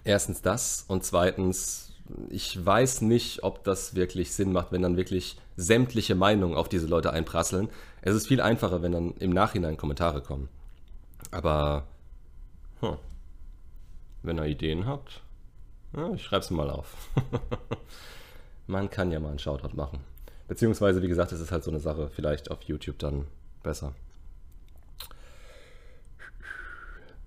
[0.05, 1.91] Erstens das und zweitens
[2.29, 6.87] ich weiß nicht, ob das wirklich Sinn macht, wenn dann wirklich sämtliche Meinungen auf diese
[6.87, 7.69] Leute einprasseln.
[8.03, 10.49] Es ist viel einfacher, wenn dann im Nachhinein Kommentare kommen.
[11.31, 11.87] Aber
[12.81, 12.97] hm.
[14.23, 15.23] wenn ihr Ideen habt,
[15.97, 16.97] ja, ich schreibe es mal auf.
[18.67, 20.01] Man kann ja mal einen Shoutout machen.
[20.49, 23.27] Beziehungsweise, wie gesagt, es ist halt so eine Sache, vielleicht auf YouTube dann
[23.63, 23.95] besser.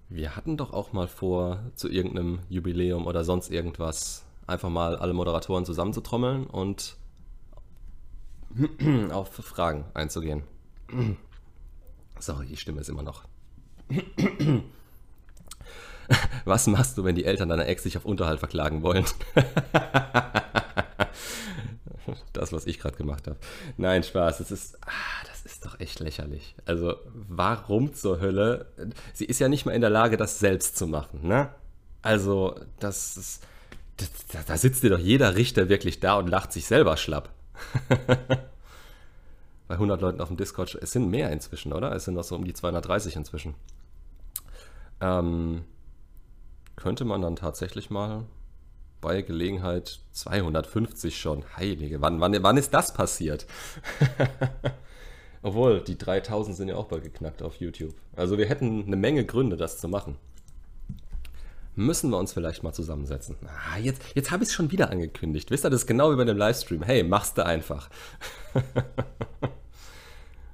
[0.09, 5.13] Wir hatten doch auch mal vor, zu irgendeinem Jubiläum oder sonst irgendwas einfach mal alle
[5.13, 6.97] Moderatoren zusammenzutrommeln und
[9.11, 10.43] auf Fragen einzugehen.
[12.19, 13.25] Sorry, die Stimme ist immer noch.
[16.45, 19.05] Was machst du, wenn die Eltern deiner Ex sich auf Unterhalt verklagen wollen?
[22.33, 23.37] das, was ich gerade gemacht habe.
[23.77, 24.39] Nein, Spaß.
[24.39, 26.55] Das ist, ah, das ist doch echt lächerlich.
[26.65, 28.65] Also, warum zur Hölle?
[29.13, 31.49] Sie ist ja nicht mal in der Lage, das selbst zu machen, ne?
[32.01, 33.43] Also, das ist,
[33.97, 37.29] das, da sitzt dir doch jeder Richter wirklich da und lacht sich selber schlapp.
[39.67, 41.93] Bei 100 Leuten auf dem Discord, es sind mehr inzwischen, oder?
[41.93, 43.55] Es sind noch so um die 230 inzwischen.
[45.01, 45.63] Ähm,
[46.75, 48.25] könnte man dann tatsächlich mal
[49.01, 51.43] bei Gelegenheit 250 schon.
[51.57, 53.45] Heilige, wann, wann, wann ist das passiert?
[55.41, 57.93] Obwohl, die 3000 sind ja auch bald geknackt auf YouTube.
[58.15, 60.17] Also wir hätten eine Menge Gründe, das zu machen.
[61.75, 63.35] Müssen wir uns vielleicht mal zusammensetzen.
[63.47, 65.49] Ah, jetzt jetzt habe ich es schon wieder angekündigt.
[65.49, 66.83] Wisst ihr, das ist genau wie bei dem Livestream.
[66.83, 67.89] Hey, machst du einfach.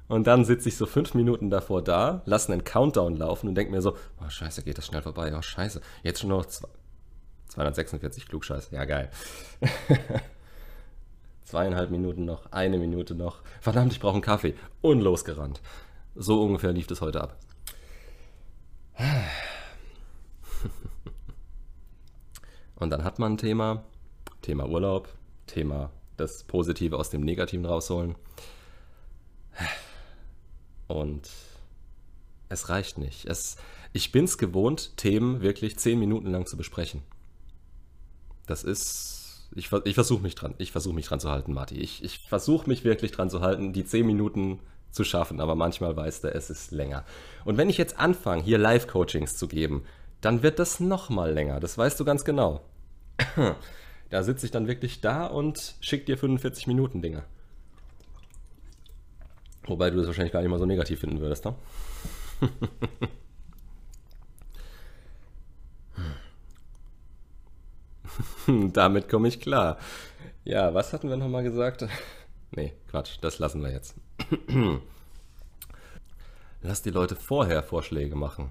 [0.10, 3.72] Und dann sitze ich so fünf Minuten davor da, lasse einen Countdown laufen und denke
[3.72, 6.48] mir so, oh scheiße, geht das schnell vorbei, oh scheiße, jetzt schon noch
[7.50, 9.12] 246 Klugscheiß, ja geil.
[11.44, 15.62] Zweieinhalb Minuten noch, eine Minute noch, verdammt, ich brauche einen Kaffee und losgerannt.
[16.16, 17.38] So ungefähr lief das heute ab.
[22.80, 23.84] Und dann hat man ein Thema,
[24.42, 25.10] Thema Urlaub,
[25.48, 28.16] Thema das Positive aus dem Negativen rausholen.
[30.88, 31.30] Und
[32.50, 33.26] es reicht nicht.
[33.26, 33.58] Es,
[33.94, 37.04] ich bin es gewohnt, Themen wirklich zehn Minuten lang zu besprechen.
[38.48, 39.16] Das ist.
[39.56, 40.54] Ich, ich versuche mich dran.
[40.60, 41.76] Ich versuche mich dran zu halten, Marti.
[41.76, 44.60] Ich, ich versuche mich wirklich dran zu halten, die zehn Minuten
[44.92, 47.04] zu schaffen, aber manchmal weiß der, es ist länger.
[47.46, 49.84] Und wenn ich jetzt anfange, hier Live-Coachings zu geben,
[50.22, 51.60] dann wird das nochmal länger.
[51.60, 52.62] Das weißt du ganz genau.
[54.10, 57.24] Da sitze ich dann wirklich da und schicke dir 45 Minuten Dinge.
[59.66, 61.54] Wobei du das wahrscheinlich gar nicht mal so negativ finden würdest, ne?
[68.74, 69.78] Damit komme ich klar.
[70.44, 71.86] Ja, was hatten wir nochmal gesagt?
[72.52, 73.94] Nee, Quatsch, das lassen wir jetzt.
[76.62, 78.50] Lass die Leute vorher Vorschläge machen.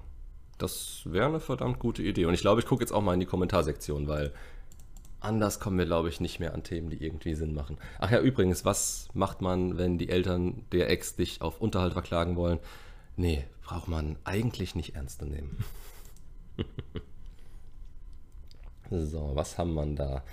[0.59, 2.25] Das wäre eine verdammt gute Idee.
[2.25, 4.33] Und ich glaube, ich gucke jetzt auch mal in die Kommentarsektion, weil
[5.21, 7.77] anders kommen wir, glaube ich, nicht mehr an Themen, die irgendwie Sinn machen.
[7.97, 12.35] Ach ja, übrigens, was macht man, wenn die Eltern der Ex dich auf Unterhalt verklagen
[12.35, 12.59] wollen?
[13.15, 15.63] Nee, braucht man eigentlich nicht ernst zu nehmen.
[18.91, 20.23] so, was haben wir da?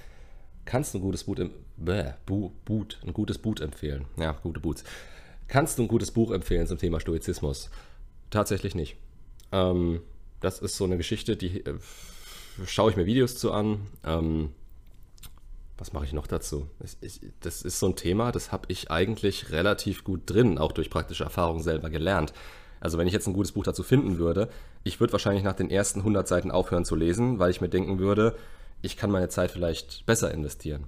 [0.65, 4.07] Kannst du ein gutes Boot, im, bäh, Boot, ein gutes Boot empfehlen?
[4.17, 4.83] Ja, gute Boots.
[5.47, 7.71] Kannst du ein gutes Buch empfehlen zum Thema Stoizismus?
[8.31, 8.97] Tatsächlich nicht.
[9.53, 10.01] Ähm,
[10.41, 11.75] das ist so eine Geschichte, die äh,
[12.67, 13.87] schaue ich mir Videos zu an.
[14.05, 14.51] Ähm,
[15.79, 16.71] was mache ich noch dazu?
[17.01, 20.89] Ich, das ist so ein Thema, das habe ich eigentlich relativ gut drin, auch durch
[20.89, 22.33] praktische Erfahrung selber gelernt.
[22.81, 24.49] Also wenn ich jetzt ein gutes Buch dazu finden würde,
[24.85, 27.99] ich würde wahrscheinlich nach den ersten 100 Seiten aufhören zu lesen, weil ich mir denken
[27.99, 28.37] würde,
[28.83, 30.85] ich kann meine Zeit vielleicht besser investieren.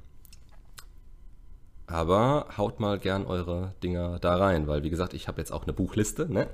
[1.90, 5.62] Aber haut mal gern eure Dinger da rein, weil wie gesagt, ich habe jetzt auch
[5.62, 6.30] eine Buchliste.
[6.30, 6.46] Ne?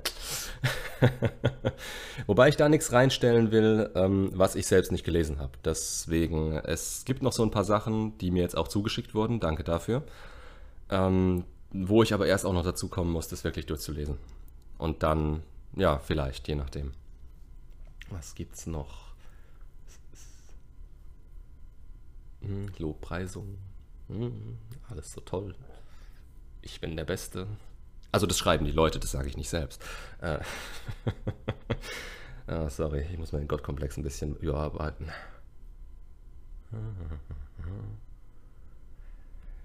[2.25, 5.51] Wobei ich da nichts reinstellen will, ähm, was ich selbst nicht gelesen habe.
[5.65, 9.41] Deswegen, es gibt noch so ein paar Sachen, die mir jetzt auch zugeschickt wurden.
[9.41, 10.03] Danke dafür.
[10.89, 11.43] Ähm,
[11.73, 14.17] wo ich aber erst auch noch dazu kommen muss, das wirklich durchzulesen.
[14.77, 15.43] Und dann,
[15.75, 16.93] ja, vielleicht, je nachdem.
[18.09, 19.13] Was gibt's noch?
[22.39, 23.57] Hm, Lobpreisung.
[24.07, 24.57] Hm,
[24.89, 25.55] alles so toll.
[26.61, 27.47] Ich bin der Beste.
[28.11, 29.83] Also das schreiben die Leute, das sage ich nicht selbst.
[30.21, 30.39] Äh,
[32.47, 35.11] ah, sorry, ich muss meinen Gottkomplex ein bisschen überarbeiten.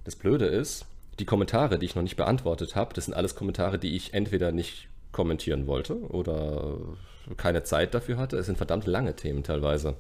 [0.05, 0.87] Das Blöde ist,
[1.19, 4.53] die Kommentare, die ich noch nicht beantwortet habe, das sind alles Kommentare, die ich entweder
[4.53, 6.79] nicht kommentieren wollte oder
[7.37, 8.39] keine Zeit dafür hatte.
[8.39, 9.97] Es sind verdammt lange Themen teilweise.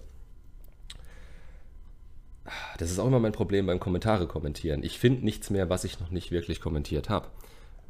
[2.78, 4.82] Das ist auch immer mein Problem beim Kommentare kommentieren.
[4.82, 7.28] Ich finde nichts mehr, was ich noch nicht wirklich kommentiert habe.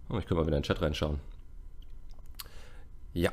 [0.08, 1.20] Oh, ich kann mal wieder in den Chat reinschauen.
[3.12, 3.30] Ja,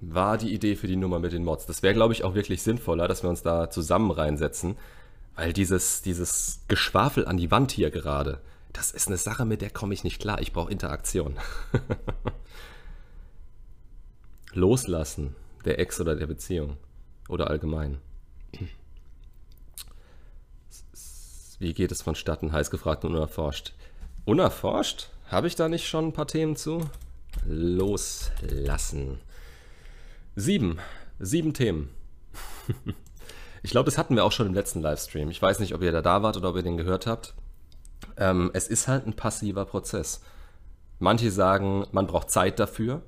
[0.00, 1.66] war die Idee für die Nummer mit den Mods.
[1.66, 4.76] Das wäre, glaube ich, auch wirklich sinnvoller, dass wir uns da zusammen reinsetzen.
[5.36, 8.40] Weil dieses, dieses Geschwafel an die Wand hier gerade,
[8.72, 10.40] das ist eine Sache, mit der komme ich nicht klar.
[10.40, 11.36] Ich brauche Interaktion.
[14.52, 16.76] Loslassen der Ex oder der Beziehung.
[17.28, 17.98] Oder allgemein.
[21.60, 22.52] Wie geht es vonstatten?
[22.52, 23.74] Heiß gefragt und unerforscht.
[24.24, 25.10] Unerforscht?
[25.28, 26.88] Habe ich da nicht schon ein paar Themen zu?
[27.46, 29.20] Loslassen.
[30.36, 30.78] Sieben.
[31.18, 31.90] Sieben Themen.
[33.62, 35.28] ich glaube, das hatten wir auch schon im letzten Livestream.
[35.28, 37.34] Ich weiß nicht, ob ihr da da wart oder ob ihr den gehört habt.
[38.16, 40.22] Ähm, es ist halt ein passiver Prozess.
[40.98, 43.02] Manche sagen, man braucht Zeit dafür,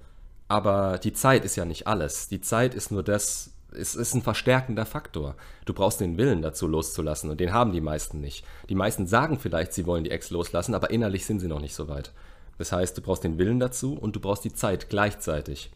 [0.49, 2.29] aber die Zeit ist ja nicht alles.
[2.29, 5.35] Die Zeit ist nur das, es ist ein verstärkender Faktor.
[5.65, 8.45] Du brauchst den Willen dazu loszulassen und den haben die meisten nicht.
[8.69, 11.75] Die meisten sagen vielleicht, sie wollen die Ex loslassen, aber innerlich sind sie noch nicht
[11.75, 12.13] so weit.
[12.59, 15.71] Das heißt, du brauchst den Willen dazu und du brauchst die Zeit gleichzeitig.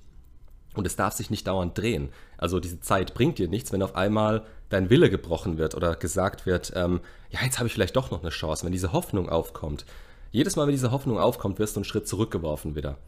[0.74, 2.10] Und es darf sich nicht dauernd drehen.
[2.36, 6.44] Also diese Zeit bringt dir nichts, wenn auf einmal dein Wille gebrochen wird oder gesagt
[6.44, 9.86] wird, ähm, ja, jetzt habe ich vielleicht doch noch eine Chance, wenn diese Hoffnung aufkommt.
[10.32, 12.98] Jedes Mal, wenn diese Hoffnung aufkommt, wirst du einen Schritt zurückgeworfen wieder.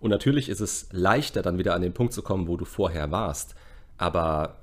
[0.00, 3.10] Und natürlich ist es leichter, dann wieder an den Punkt zu kommen, wo du vorher
[3.10, 3.54] warst.
[3.98, 4.56] Aber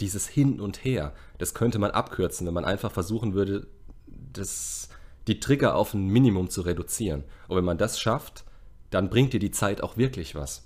[0.00, 3.66] dieses Hin und Her, das könnte man abkürzen, wenn man einfach versuchen würde,
[4.06, 4.88] das,
[5.26, 7.24] die Trigger auf ein Minimum zu reduzieren.
[7.46, 8.44] Und wenn man das schafft,
[8.90, 10.64] dann bringt dir die Zeit auch wirklich was.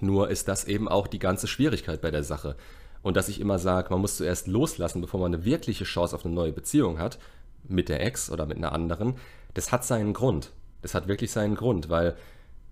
[0.00, 2.56] Nur ist das eben auch die ganze Schwierigkeit bei der Sache.
[3.02, 6.24] Und dass ich immer sage, man muss zuerst loslassen, bevor man eine wirkliche Chance auf
[6.24, 7.18] eine neue Beziehung hat,
[7.66, 9.14] mit der Ex oder mit einer anderen,
[9.54, 10.52] das hat seinen Grund.
[10.82, 12.14] Das hat wirklich seinen Grund, weil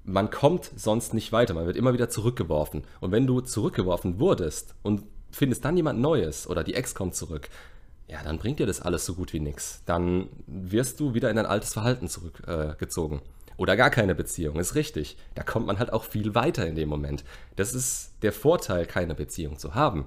[0.05, 1.55] man kommt sonst nicht weiter.
[1.55, 2.85] Man wird immer wieder zurückgeworfen.
[3.01, 7.49] Und wenn du zurückgeworfen wurdest und findest dann jemand Neues oder die Ex kommt zurück,
[8.09, 9.83] ja, dann bringt dir das alles so gut wie nichts.
[9.87, 13.19] Dann wirst du wieder in dein altes Verhalten zurückgezogen.
[13.19, 15.17] Äh, oder gar keine Beziehung, ist richtig.
[15.35, 17.25] Da kommt man halt auch viel weiter in dem Moment.
[17.57, 20.07] Das ist der Vorteil, keine Beziehung zu haben.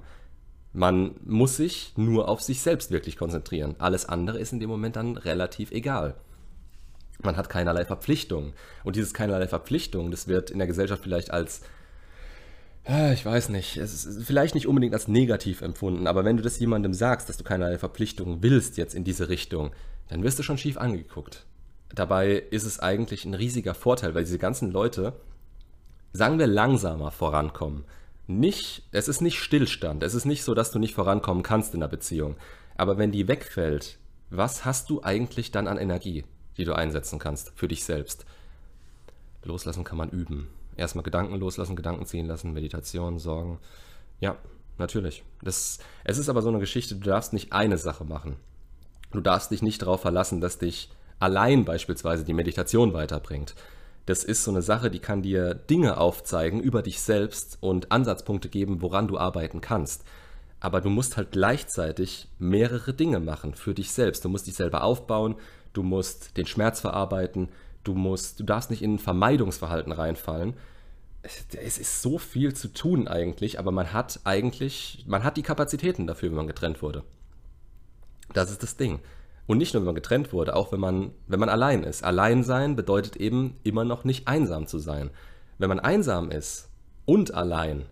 [0.73, 3.75] Man muss sich nur auf sich selbst wirklich konzentrieren.
[3.79, 6.15] Alles andere ist in dem Moment dann relativ egal.
[7.25, 8.53] Man hat keinerlei Verpflichtungen.
[8.83, 11.61] Und dieses keinerlei Verpflichtungen, das wird in der Gesellschaft vielleicht als,
[12.87, 16.43] äh, ich weiß nicht, es ist vielleicht nicht unbedingt als negativ empfunden, aber wenn du
[16.43, 19.71] das jemandem sagst, dass du keinerlei Verpflichtungen willst jetzt in diese Richtung,
[20.07, 21.45] dann wirst du schon schief angeguckt.
[21.93, 25.13] Dabei ist es eigentlich ein riesiger Vorteil, weil diese ganzen Leute,
[26.13, 27.85] sagen wir, langsamer vorankommen.
[28.27, 31.81] Nicht, es ist nicht Stillstand, es ist nicht so, dass du nicht vorankommen kannst in
[31.81, 32.35] einer Beziehung.
[32.75, 33.97] Aber wenn die wegfällt,
[34.29, 36.23] was hast du eigentlich dann an Energie?
[36.57, 38.25] Die du einsetzen kannst für dich selbst.
[39.43, 40.47] Loslassen kann man üben.
[40.77, 43.59] Erstmal Gedanken loslassen, Gedanken ziehen lassen, Meditation, Sorgen.
[44.19, 44.37] Ja,
[44.77, 45.23] natürlich.
[45.41, 48.35] Das, es ist aber so eine Geschichte, du darfst nicht eine Sache machen.
[49.11, 50.89] Du darfst dich nicht darauf verlassen, dass dich
[51.19, 53.55] allein beispielsweise die Meditation weiterbringt.
[54.05, 58.49] Das ist so eine Sache, die kann dir Dinge aufzeigen über dich selbst und Ansatzpunkte
[58.49, 60.03] geben, woran du arbeiten kannst.
[60.59, 64.23] Aber du musst halt gleichzeitig mehrere Dinge machen für dich selbst.
[64.25, 65.35] Du musst dich selber aufbauen,
[65.75, 67.49] du musst den Schmerz verarbeiten,
[67.83, 70.55] du musst, du darfst nicht in ein Vermeidungsverhalten reinfallen.
[71.21, 76.05] Es ist so viel zu tun eigentlich, aber man hat eigentlich, man hat die Kapazitäten
[76.05, 77.03] dafür, wenn man getrennt wurde.
[78.33, 78.99] Das ist das Ding.
[79.47, 82.03] Und nicht nur, wenn man getrennt wurde, auch wenn man, wenn man allein ist.
[82.03, 85.11] Allein sein bedeutet eben immer noch nicht einsam zu sein.
[85.57, 86.69] Wenn man einsam ist
[87.05, 87.85] und allein,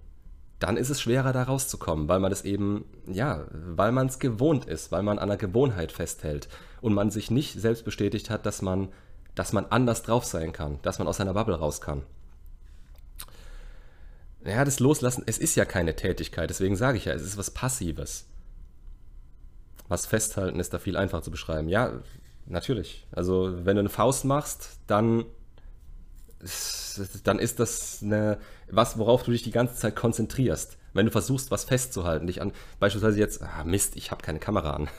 [0.60, 4.66] dann ist es schwerer da rauszukommen, weil man es eben, ja, weil man es gewohnt
[4.66, 6.48] ist, weil man an einer Gewohnheit festhält
[6.84, 8.90] und man sich nicht selbst bestätigt hat, dass man,
[9.36, 12.04] dass man anders drauf sein kann, dass man aus seiner Bubble raus kann.
[14.46, 17.52] Ja, das Loslassen, es ist ja keine Tätigkeit, deswegen sage ich ja, es ist was
[17.52, 18.26] Passives.
[19.88, 21.70] Was Festhalten ist da viel einfacher zu beschreiben.
[21.70, 22.02] Ja,
[22.46, 23.08] natürlich.
[23.12, 25.24] Also, wenn du eine Faust machst, dann,
[27.24, 30.78] dann ist das eine, was, worauf du dich die ganze Zeit konzentrierst.
[30.94, 34.72] Wenn du versuchst, was festzuhalten, dich an, beispielsweise jetzt, ah Mist, ich habe keine Kamera
[34.72, 34.90] an.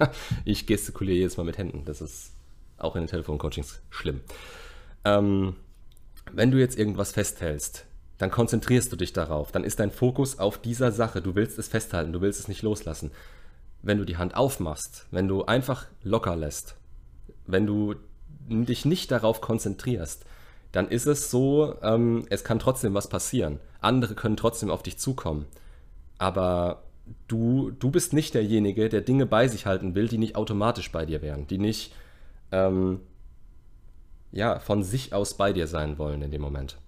[0.44, 1.84] ich gestikuliere jedes Mal mit Händen.
[1.84, 2.32] Das ist
[2.78, 4.20] auch in den Telefoncoachings schlimm.
[5.04, 5.56] Ähm,
[6.32, 7.84] wenn du jetzt irgendwas festhältst,
[8.18, 9.52] dann konzentrierst du dich darauf.
[9.52, 11.20] Dann ist dein Fokus auf dieser Sache.
[11.20, 13.10] Du willst es festhalten, du willst es nicht loslassen.
[13.82, 16.76] Wenn du die Hand aufmachst, wenn du einfach locker lässt,
[17.46, 17.96] wenn du
[18.48, 20.24] dich nicht darauf konzentrierst,
[20.72, 23.60] dann ist es so, ähm, es kann trotzdem was passieren.
[23.80, 25.46] Andere können trotzdem auf dich zukommen.
[26.16, 26.84] Aber
[27.28, 31.04] du, du bist nicht derjenige, der Dinge bei sich halten will, die nicht automatisch bei
[31.04, 31.94] dir wären, die nicht
[32.52, 33.00] ähm,
[34.30, 36.78] ja, von sich aus bei dir sein wollen in dem Moment.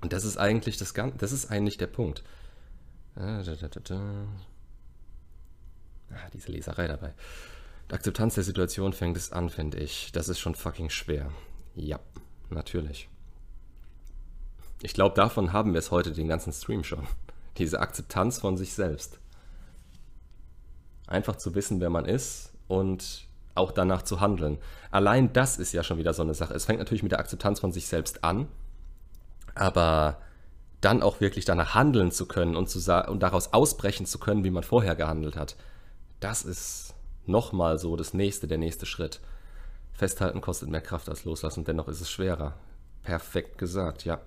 [0.00, 2.22] Und das ist eigentlich das Ganze, das ist eigentlich der Punkt.
[3.16, 3.42] Ah,
[6.10, 7.14] ah, diese Leserei dabei.
[7.90, 10.12] Die Akzeptanz der Situation fängt es an, finde ich.
[10.12, 11.30] Das ist schon fucking schwer.
[11.74, 11.98] Ja
[12.52, 13.08] natürlich.
[14.82, 17.06] Ich glaube, davon haben wir es heute den ganzen Stream schon.
[17.58, 19.18] Diese Akzeptanz von sich selbst.
[21.06, 24.58] Einfach zu wissen, wer man ist und auch danach zu handeln.
[24.90, 26.54] Allein das ist ja schon wieder so eine Sache.
[26.54, 28.48] Es fängt natürlich mit der Akzeptanz von sich selbst an,
[29.54, 30.18] aber
[30.80, 32.78] dann auch wirklich danach handeln zu können und, zu
[33.08, 35.56] und daraus ausbrechen zu können, wie man vorher gehandelt hat,
[36.20, 36.94] das ist
[37.26, 39.20] nochmal so das nächste, der nächste Schritt.
[39.92, 42.54] Festhalten kostet mehr Kraft als loslassen, dennoch ist es schwerer.
[43.02, 44.20] Perfekt gesagt, ja.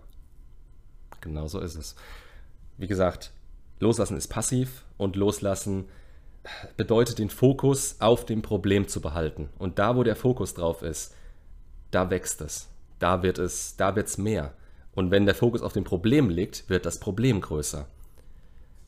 [1.21, 1.95] Genau so ist es.
[2.77, 3.31] Wie gesagt,
[3.79, 5.85] loslassen ist passiv und loslassen
[6.77, 9.49] bedeutet den Fokus auf dem Problem zu behalten.
[9.57, 11.15] Und da, wo der Fokus drauf ist,
[11.91, 12.69] da wächst es.
[12.99, 14.53] Da wird es, da wird es mehr.
[14.93, 17.87] Und wenn der Fokus auf dem Problem liegt, wird das Problem größer.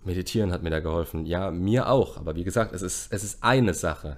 [0.04, 1.26] Meditieren hat mir da geholfen.
[1.26, 2.18] Ja, mir auch.
[2.18, 4.18] Aber wie gesagt, es ist, es ist eine Sache.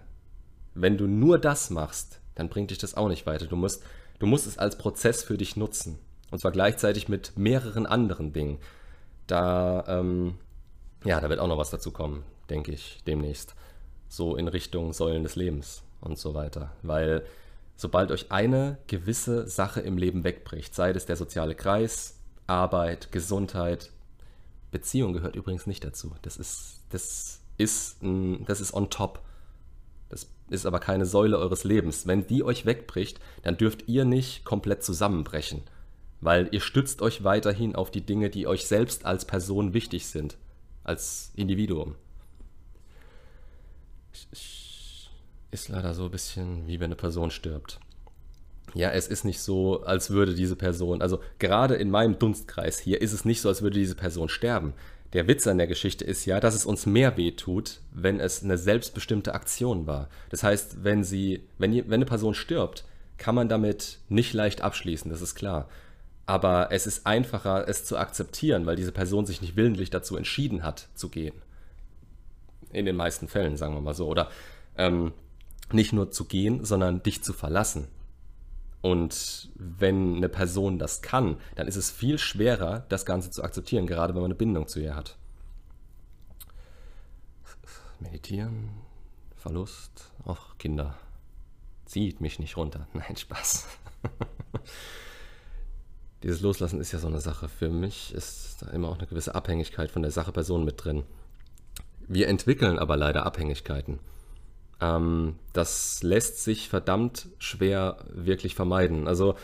[0.76, 3.46] Wenn du nur das machst, dann bringt dich das auch nicht weiter.
[3.46, 3.84] Du musst,
[4.20, 6.00] du musst es als Prozess für dich nutzen.
[6.32, 8.60] Und zwar gleichzeitig mit mehreren anderen Dingen.
[9.28, 10.38] Da, ähm,
[11.04, 13.56] ja, da wird auch noch was dazu kommen, denke ich, demnächst.
[14.08, 16.72] So in Richtung Säulen des Lebens und so weiter.
[16.82, 17.24] Weil
[17.76, 23.92] sobald euch eine gewisse Sache im Leben wegbricht, sei es der soziale Kreis, Arbeit, Gesundheit,
[24.72, 26.16] Beziehung gehört übrigens nicht dazu.
[26.22, 27.98] Das ist, das ist,
[28.48, 29.22] das ist on top.
[30.50, 32.08] Ist aber keine Säule eures Lebens.
[32.08, 35.62] Wenn die euch wegbricht, dann dürft ihr nicht komplett zusammenbrechen,
[36.22, 40.38] weil ihr stützt euch weiterhin auf die Dinge, die euch selbst als Person wichtig sind,
[40.84, 41.96] als Individuum.
[45.52, 47.80] Ist leider so ein bisschen wie wenn eine Person stirbt.
[48.76, 53.02] Ja, es ist nicht so, als würde diese Person, also gerade in meinem Dunstkreis hier
[53.02, 54.74] ist es nicht so, als würde diese Person sterben.
[55.14, 58.44] Der Witz an der Geschichte ist ja, dass es uns mehr weh tut, wenn es
[58.44, 60.08] eine selbstbestimmte Aktion war.
[60.30, 62.86] Das heißt, wenn sie, wenn, wenn eine Person stirbt,
[63.18, 65.68] kann man damit nicht leicht abschließen, das ist klar.
[66.28, 70.62] Aber es ist einfacher, es zu akzeptieren, weil diese Person sich nicht willentlich dazu entschieden
[70.62, 71.34] hat, zu gehen.
[72.72, 74.08] In den meisten Fällen, sagen wir mal so.
[74.08, 74.30] Oder
[74.78, 75.12] ähm,
[75.72, 77.88] nicht nur zu gehen, sondern dich zu verlassen.
[78.82, 83.88] Und wenn eine Person das kann, dann ist es viel schwerer, das Ganze zu akzeptieren,
[83.88, 85.18] gerade wenn man eine Bindung zu ihr hat.
[88.00, 88.70] Meditieren,
[89.36, 90.98] Verlust, auch Kinder.
[91.86, 92.88] Zieht mich nicht runter.
[92.94, 93.68] Nein, Spaß.
[96.24, 97.50] Dieses Loslassen ist ja so eine Sache.
[97.50, 101.04] Für mich ist da immer auch eine gewisse Abhängigkeit von der Sache Person mit drin.
[102.08, 104.00] Wir entwickeln aber leider Abhängigkeiten.
[104.82, 109.08] Ähm, das lässt sich verdammt schwer wirklich vermeiden.
[109.08, 109.36] Also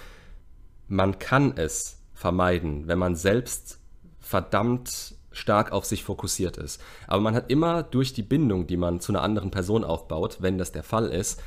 [0.87, 3.79] man kann es vermeiden, wenn man selbst
[4.19, 6.81] verdammt stark auf sich fokussiert ist.
[7.07, 10.57] Aber man hat immer durch die Bindung, die man zu einer anderen Person aufbaut, wenn
[10.57, 11.41] das der Fall ist,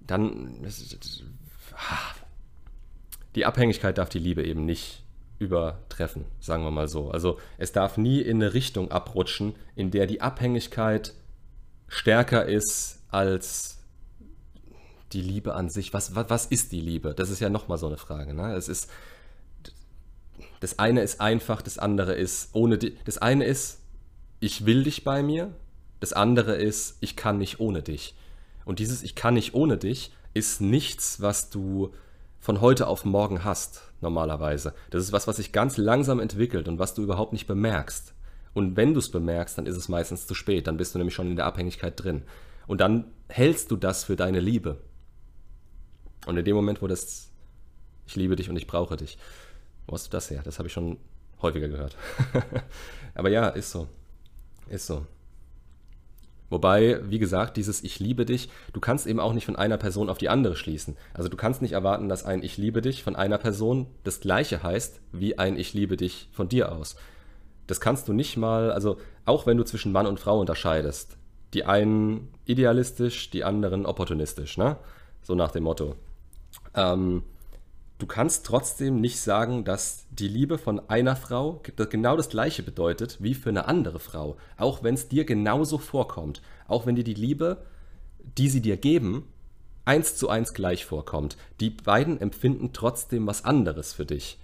[0.00, 0.66] dann
[3.34, 5.02] die Abhängigkeit darf die Liebe eben nicht
[5.38, 7.10] übertreffen, sagen wir mal so.
[7.10, 11.14] Also es darf nie in eine Richtung abrutschen, in der die Abhängigkeit
[11.88, 13.78] stärker ist als
[15.12, 15.92] die Liebe an sich.
[15.92, 17.14] Was, was, was ist die Liebe?
[17.14, 18.34] Das ist ja nochmal so eine Frage.
[18.34, 18.54] Ne?
[18.54, 18.90] Es ist,
[20.60, 23.80] das eine ist einfach, das andere ist ohne die, das eine ist,
[24.40, 25.54] ich will dich bei mir,
[26.00, 28.16] das andere ist, ich kann nicht ohne dich.
[28.64, 31.92] Und dieses Ich kann nicht ohne dich ist nichts, was du
[32.40, 34.72] von heute auf morgen hast, normalerweise.
[34.90, 38.14] Das ist was, was sich ganz langsam entwickelt und was du überhaupt nicht bemerkst.
[38.54, 40.66] Und wenn du es bemerkst, dann ist es meistens zu spät.
[40.66, 42.22] Dann bist du nämlich schon in der Abhängigkeit drin.
[42.66, 44.78] Und dann hältst du das für deine Liebe.
[46.26, 47.30] Und in dem Moment, wo das
[48.06, 49.18] Ich liebe dich und ich brauche dich,
[49.86, 50.42] wo hast du das her?
[50.44, 50.98] Das habe ich schon
[51.40, 51.96] häufiger gehört.
[53.14, 53.88] Aber ja, ist so.
[54.68, 55.06] Ist so.
[56.52, 60.10] Wobei, wie gesagt, dieses Ich liebe dich, du kannst eben auch nicht von einer Person
[60.10, 60.98] auf die andere schließen.
[61.14, 64.62] Also du kannst nicht erwarten, dass ein Ich liebe dich von einer Person das gleiche
[64.62, 66.96] heißt wie ein Ich liebe dich von dir aus.
[67.66, 71.16] Das kannst du nicht mal, also auch wenn du zwischen Mann und Frau unterscheidest,
[71.54, 74.76] die einen idealistisch, die anderen opportunistisch, ne?
[75.22, 75.96] So nach dem Motto.
[76.74, 77.22] Ähm,
[77.98, 83.18] du kannst trotzdem nicht sagen, dass die Liebe von einer Frau genau das gleiche bedeutet
[83.20, 84.36] wie für eine andere Frau.
[84.56, 86.42] Auch wenn es dir genauso vorkommt.
[86.66, 87.58] Auch wenn dir die Liebe,
[88.36, 89.28] die sie dir geben,
[89.84, 91.36] eins zu eins gleich vorkommt.
[91.60, 94.38] Die beiden empfinden trotzdem was anderes für dich.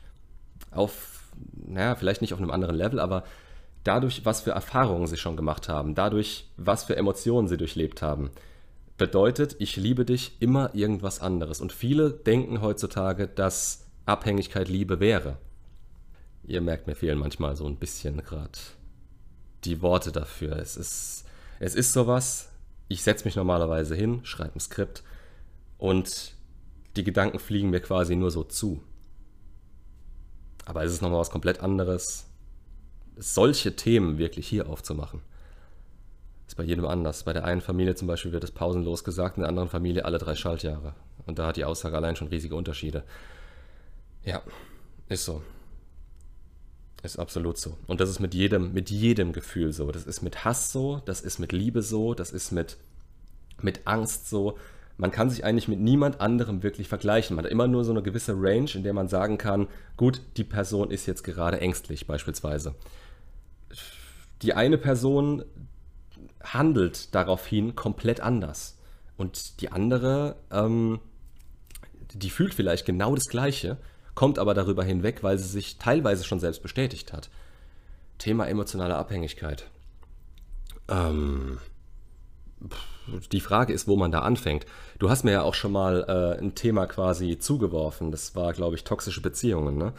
[0.70, 3.24] Auf, naja, vielleicht nicht auf einem anderen Level, aber
[3.88, 8.30] dadurch, was für Erfahrungen sie schon gemacht haben, dadurch, was für Emotionen sie durchlebt haben,
[8.98, 11.62] bedeutet, ich liebe dich immer irgendwas anderes.
[11.62, 15.38] Und viele denken heutzutage, dass Abhängigkeit Liebe wäre.
[16.44, 18.58] Ihr merkt, mir fehlen manchmal so ein bisschen gerade
[19.64, 20.56] die Worte dafür.
[20.56, 21.24] Es ist,
[21.58, 22.50] es ist sowas,
[22.88, 25.02] ich setze mich normalerweise hin, schreibe ein Skript
[25.78, 26.34] und
[26.96, 28.82] die Gedanken fliegen mir quasi nur so zu.
[30.66, 32.27] Aber es ist nochmal was komplett anderes,
[33.18, 35.20] solche Themen wirklich hier aufzumachen.
[36.46, 37.24] Ist bei jedem anders.
[37.24, 40.18] Bei der einen Familie zum Beispiel wird es pausenlos gesagt, in der anderen Familie alle
[40.18, 40.94] drei Schaltjahre.
[41.26, 43.04] Und da hat die Aussage allein schon riesige Unterschiede.
[44.24, 44.42] Ja,
[45.08, 45.42] ist so.
[47.02, 47.76] Ist absolut so.
[47.86, 49.92] Und das ist mit jedem, mit jedem Gefühl so.
[49.92, 52.76] Das ist mit Hass so, das ist mit Liebe so, das ist mit,
[53.60, 54.58] mit Angst so.
[54.96, 57.36] Man kann sich eigentlich mit niemand anderem wirklich vergleichen.
[57.36, 60.44] Man hat immer nur so eine gewisse Range, in der man sagen kann, gut, die
[60.44, 62.74] Person ist jetzt gerade ängstlich beispielsweise.
[64.42, 65.44] Die eine Person
[66.42, 68.78] handelt daraufhin komplett anders.
[69.16, 71.00] Und die andere, ähm,
[72.14, 73.78] die fühlt vielleicht genau das Gleiche,
[74.14, 77.30] kommt aber darüber hinweg, weil sie sich teilweise schon selbst bestätigt hat.
[78.18, 79.68] Thema emotionale Abhängigkeit.
[80.88, 81.58] Ähm,
[83.32, 84.66] die Frage ist, wo man da anfängt.
[84.98, 88.10] Du hast mir ja auch schon mal äh, ein Thema quasi zugeworfen.
[88.10, 89.76] Das war, glaube ich, toxische Beziehungen.
[89.78, 89.92] Ne?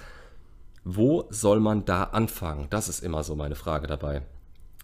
[0.91, 2.65] Wo soll man da anfangen?
[2.71, 4.23] Das ist immer so meine Frage dabei.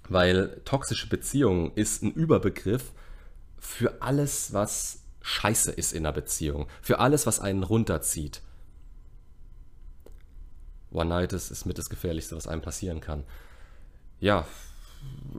[0.08, 2.92] Weil toxische Beziehungen ist ein Überbegriff
[3.58, 6.68] für alles, was scheiße ist in einer Beziehung.
[6.84, 8.44] Für alles, was einen runterzieht.
[10.92, 13.24] One-Night ist mit das Gefährlichste, was einem passieren kann.
[14.20, 14.46] Ja,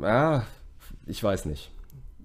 [0.03, 0.45] ja,
[1.07, 1.71] ich weiß nicht.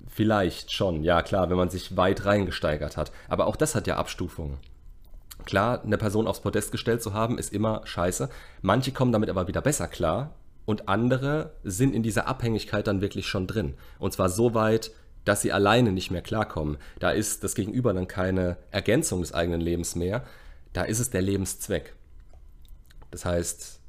[0.07, 3.11] Vielleicht schon, ja klar, wenn man sich weit reingesteigert hat.
[3.29, 4.57] Aber auch das hat ja Abstufungen.
[5.45, 8.29] Klar, eine Person aufs Podest gestellt zu haben, ist immer scheiße.
[8.61, 10.35] Manche kommen damit aber wieder besser klar
[10.65, 13.75] und andere sind in dieser Abhängigkeit dann wirklich schon drin.
[13.99, 14.91] Und zwar so weit,
[15.25, 16.77] dass sie alleine nicht mehr klarkommen.
[16.99, 20.23] Da ist das Gegenüber dann keine Ergänzung des eigenen Lebens mehr.
[20.73, 21.93] Da ist es der Lebenszweck.
[23.11, 23.79] Das heißt,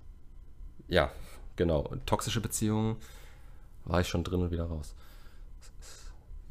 [0.88, 1.10] ja,
[1.56, 1.94] genau.
[2.06, 2.96] Toxische Beziehungen
[3.84, 4.94] war ich schon drin und wieder raus.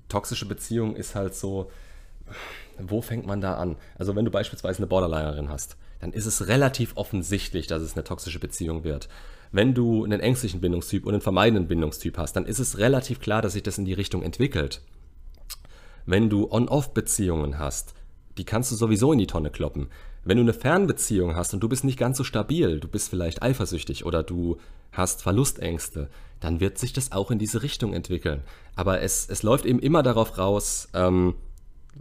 [0.09, 1.71] Toxische Beziehung ist halt so,
[2.79, 3.77] wo fängt man da an?
[3.97, 8.03] Also wenn du beispielsweise eine Borderlinerin hast, dann ist es relativ offensichtlich, dass es eine
[8.03, 9.07] toxische Beziehung wird.
[9.51, 13.41] Wenn du einen ängstlichen Bindungstyp und einen vermeidenden Bindungstyp hast, dann ist es relativ klar,
[13.41, 14.81] dass sich das in die Richtung entwickelt.
[16.05, 17.93] Wenn du On-Off-Beziehungen hast,
[18.37, 19.89] die kannst du sowieso in die Tonne kloppen.
[20.23, 23.43] Wenn du eine Fernbeziehung hast und du bist nicht ganz so stabil, du bist vielleicht
[23.43, 24.57] eifersüchtig oder du
[24.91, 26.09] hast Verlustängste,
[26.39, 28.43] dann wird sich das auch in diese Richtung entwickeln.
[28.75, 31.35] Aber es, es läuft eben immer darauf raus, ähm,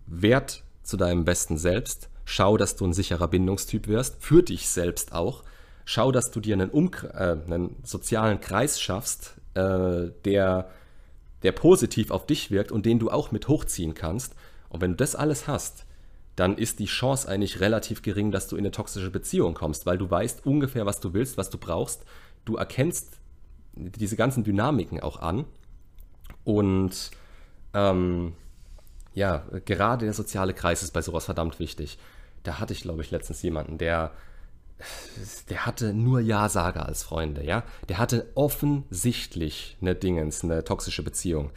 [0.07, 2.09] Wert zu deinem besten Selbst.
[2.25, 5.43] Schau, dass du ein sicherer Bindungstyp wirst, für dich selbst auch.
[5.85, 10.71] Schau, dass du dir einen, Umkre äh, einen sozialen Kreis schaffst, äh, der,
[11.43, 14.35] der positiv auf dich wirkt und den du auch mit hochziehen kannst.
[14.69, 15.87] Und wenn du das alles hast,
[16.37, 19.99] dann ist die Chance eigentlich relativ gering, dass du in eine toxische Beziehung kommst, weil
[19.99, 22.05] du weißt ungefähr, was du willst, was du brauchst.
[22.45, 23.19] Du erkennst
[23.75, 25.45] diese ganzen Dynamiken auch an.
[26.45, 27.11] Und
[27.75, 28.35] ähm,
[29.15, 31.99] ja, gerade der soziale Kreis ist bei sowas verdammt wichtig.
[32.43, 34.13] Da hatte ich, glaube ich, letztens jemanden, der,
[35.49, 37.65] der hatte nur Ja-Sager als Freunde, ja.
[37.89, 41.51] Der hatte offensichtlich eine Dingens, eine toxische Beziehung.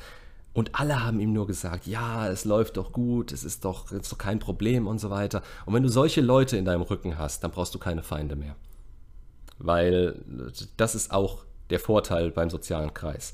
[0.54, 4.04] Und alle haben ihm nur gesagt, ja, es läuft doch gut, es ist doch, es
[4.04, 5.42] ist doch kein Problem und so weiter.
[5.66, 8.56] Und wenn du solche Leute in deinem Rücken hast, dann brauchst du keine Feinde mehr.
[9.58, 10.20] Weil
[10.78, 13.34] das ist auch der Vorteil beim sozialen Kreis.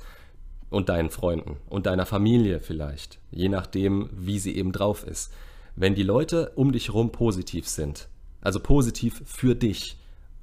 [0.69, 5.31] Und deinen Freunden und deiner Familie vielleicht, je nachdem, wie sie eben drauf ist.
[5.75, 8.07] Wenn die Leute um dich herum positiv sind,
[8.41, 9.97] also positiv für dich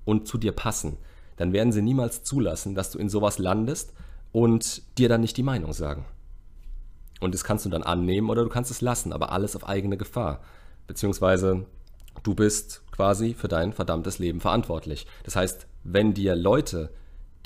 [0.05, 0.97] und zu dir passen,
[1.37, 3.93] dann werden sie niemals zulassen, dass du in sowas landest
[4.33, 6.07] und dir dann nicht die Meinung sagen.
[7.21, 9.97] Und das kannst du dann annehmen oder du kannst es lassen, aber alles auf eigene
[9.97, 10.41] Gefahr.
[10.87, 11.67] Beziehungsweise
[12.23, 15.07] du bist quasi für dein verdammtes Leben verantwortlich.
[15.25, 16.91] Das heißt, wenn dir Leute,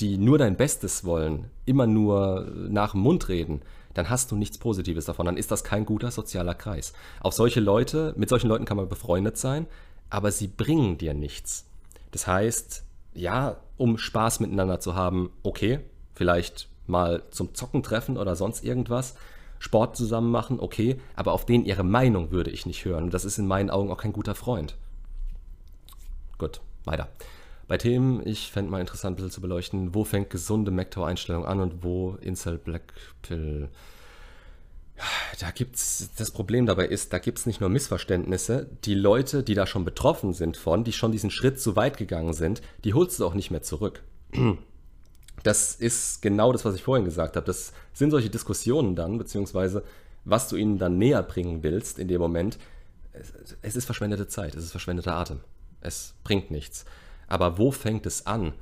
[0.01, 3.63] die nur dein Bestes wollen, immer nur nach dem Mund reden,
[3.95, 5.27] dann hast du nichts Positives davon.
[5.27, 6.93] Dann ist das kein guter sozialer Kreis.
[7.21, 9.67] Auch solche Leute, mit solchen Leuten kann man befreundet sein,
[10.09, 11.67] aber sie bringen dir nichts.
[12.13, 12.85] Das heißt,
[13.15, 15.81] ja, um Spaß miteinander zu haben, okay,
[16.15, 19.15] vielleicht mal zum Zocken treffen oder sonst irgendwas,
[19.59, 23.11] Sport zusammen machen, okay, aber auf den ihre Meinung würde ich nicht hören.
[23.11, 24.77] Das ist in meinen Augen auch kein guter Freund.
[26.39, 27.09] Gut, weiter.
[27.71, 31.61] Bei Themen, ich fände mal interessant, ein bisschen zu beleuchten, wo fängt gesunde MacTow-Einstellung an
[31.61, 33.69] und wo Incel Blackpill.
[35.39, 38.69] Da gibt's, das Problem dabei ist, da gibt es nicht nur Missverständnisse.
[38.85, 42.33] Die Leute, die da schon betroffen sind von, die schon diesen Schritt zu weit gegangen
[42.33, 44.03] sind, die holst du auch nicht mehr zurück.
[45.45, 47.47] Das ist genau das, was ich vorhin gesagt habe.
[47.47, 49.85] Das sind solche Diskussionen dann, beziehungsweise
[50.25, 52.59] was du ihnen dann näher bringen willst in dem Moment.
[53.63, 55.39] Es ist verschwendete Zeit, es ist verschwendeter Atem.
[55.81, 56.85] Es bringt nichts.
[57.31, 58.53] Aber wo fängt es an?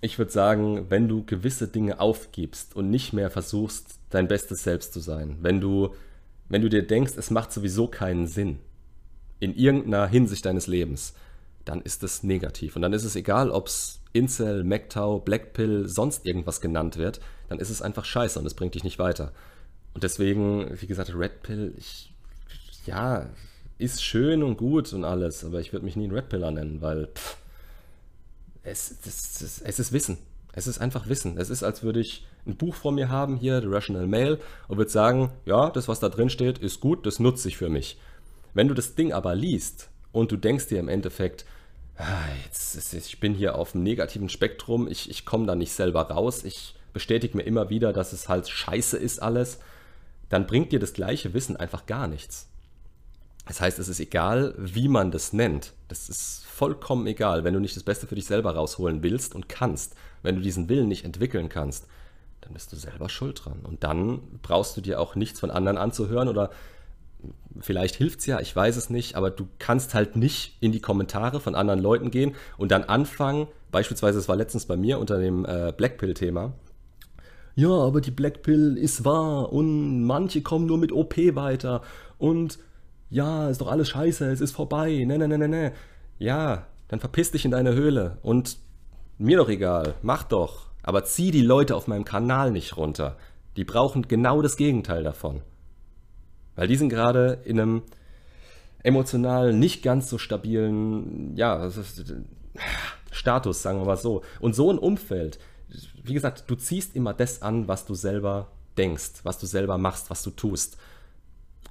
[0.00, 4.92] Ich würde sagen, wenn du gewisse Dinge aufgibst und nicht mehr versuchst, dein bestes Selbst
[4.92, 5.94] zu sein, wenn du,
[6.50, 8.58] wenn du dir denkst, es macht sowieso keinen Sinn
[9.40, 11.14] in irgendeiner Hinsicht deines Lebens,
[11.64, 12.76] dann ist es negativ.
[12.76, 17.58] Und dann ist es egal, ob es Incel, MacTow, Blackpill, sonst irgendwas genannt wird, dann
[17.58, 19.32] ist es einfach scheiße und es bringt dich nicht weiter.
[19.94, 22.12] Und deswegen, wie gesagt, Redpill, ich,
[22.84, 23.30] ja,
[23.84, 26.80] ist schön und gut und alles, aber ich würde mich nie ein Red Pillar nennen,
[26.80, 27.36] weil pff,
[28.62, 30.18] es, das, das, es ist Wissen.
[30.52, 31.36] Es ist einfach Wissen.
[31.36, 34.78] Es ist, als würde ich ein Buch vor mir haben, hier, The Rational Mail, und
[34.78, 37.98] würde sagen, ja, das, was da drin steht, ist gut, das nutze ich für mich.
[38.52, 41.44] Wenn du das Ding aber liest und du denkst dir im Endeffekt,
[41.96, 42.04] ah,
[42.44, 46.02] jetzt, ist, ich bin hier auf dem negativen Spektrum, ich, ich komme da nicht selber
[46.02, 49.58] raus, ich bestätige mir immer wieder, dass es halt scheiße ist alles,
[50.28, 52.48] dann bringt dir das gleiche Wissen einfach gar nichts.
[53.46, 55.74] Das heißt, es ist egal, wie man das nennt.
[55.88, 59.48] Das ist vollkommen egal, wenn du nicht das Beste für dich selber rausholen willst und
[59.48, 59.94] kannst.
[60.22, 61.86] Wenn du diesen Willen nicht entwickeln kannst,
[62.40, 63.60] dann bist du selber schuld dran.
[63.62, 66.50] Und dann brauchst du dir auch nichts von anderen anzuhören oder
[67.60, 70.80] vielleicht hilft es ja, ich weiß es nicht, aber du kannst halt nicht in die
[70.80, 75.18] Kommentare von anderen Leuten gehen und dann anfangen, beispielsweise, es war letztens bei mir unter
[75.18, 76.52] dem äh, Blackpill-Thema,
[77.56, 81.82] ja, aber die Blackpill ist wahr und manche kommen nur mit OP weiter
[82.18, 82.58] und
[83.10, 85.72] ja, ist doch alles scheiße, es ist vorbei, ne, ne, ne, ne, ne.
[86.18, 88.58] Ja, dann verpiss dich in deine Höhle und
[89.18, 93.16] mir doch egal, mach doch, aber zieh die Leute auf meinem Kanal nicht runter.
[93.56, 95.40] Die brauchen genau das Gegenteil davon.
[96.56, 97.82] Weil die sind gerade in einem
[98.82, 101.70] emotional nicht ganz so stabilen, ja,
[103.10, 104.22] Status, sagen wir mal so.
[104.40, 105.38] Und so ein Umfeld,
[106.02, 110.10] wie gesagt, du ziehst immer das an, was du selber denkst, was du selber machst,
[110.10, 110.76] was du tust.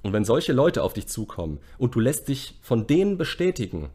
[0.04, 3.90] Und wenn solche Leute auf dich zukommen und du lässt dich von denen bestätigen,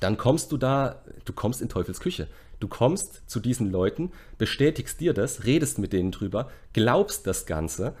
[0.00, 2.28] dann kommst du da, du kommst in Teufels Küche.
[2.60, 7.94] Du kommst zu diesen Leuten, bestätigst dir das, redest mit denen drüber, glaubst das Ganze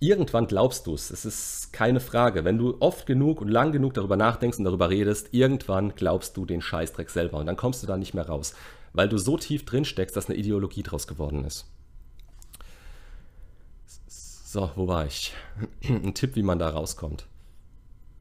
[0.00, 1.10] irgendwann glaubst du es.
[1.10, 2.44] Es ist keine Frage.
[2.44, 6.44] Wenn du oft genug und lang genug darüber nachdenkst und darüber redest, irgendwann glaubst du
[6.44, 8.54] den Scheißdreck selber und dann kommst du da nicht mehr raus,
[8.92, 11.66] weil du so tief drin steckst, dass eine Ideologie draus geworden ist.
[14.54, 15.34] So, wo war ich?
[15.82, 17.26] Ein Tipp, wie man da rauskommt.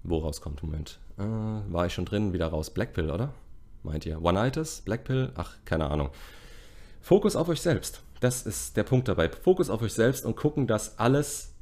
[0.02, 0.98] Wo rauskommt, Moment.
[1.20, 2.72] Äh, war ich schon drin, wieder raus.
[2.72, 3.36] Blackpill, oder?
[3.84, 4.20] Meint ihr?
[4.20, 4.82] One-Itis?
[4.82, 5.32] Blackpill?
[5.36, 6.10] Ach, keine Ahnung.
[7.02, 8.02] Fokus auf euch selbst.
[8.20, 9.30] Das ist der Punkt dabei.
[9.30, 11.54] Fokus auf euch selbst und gucken, dass alles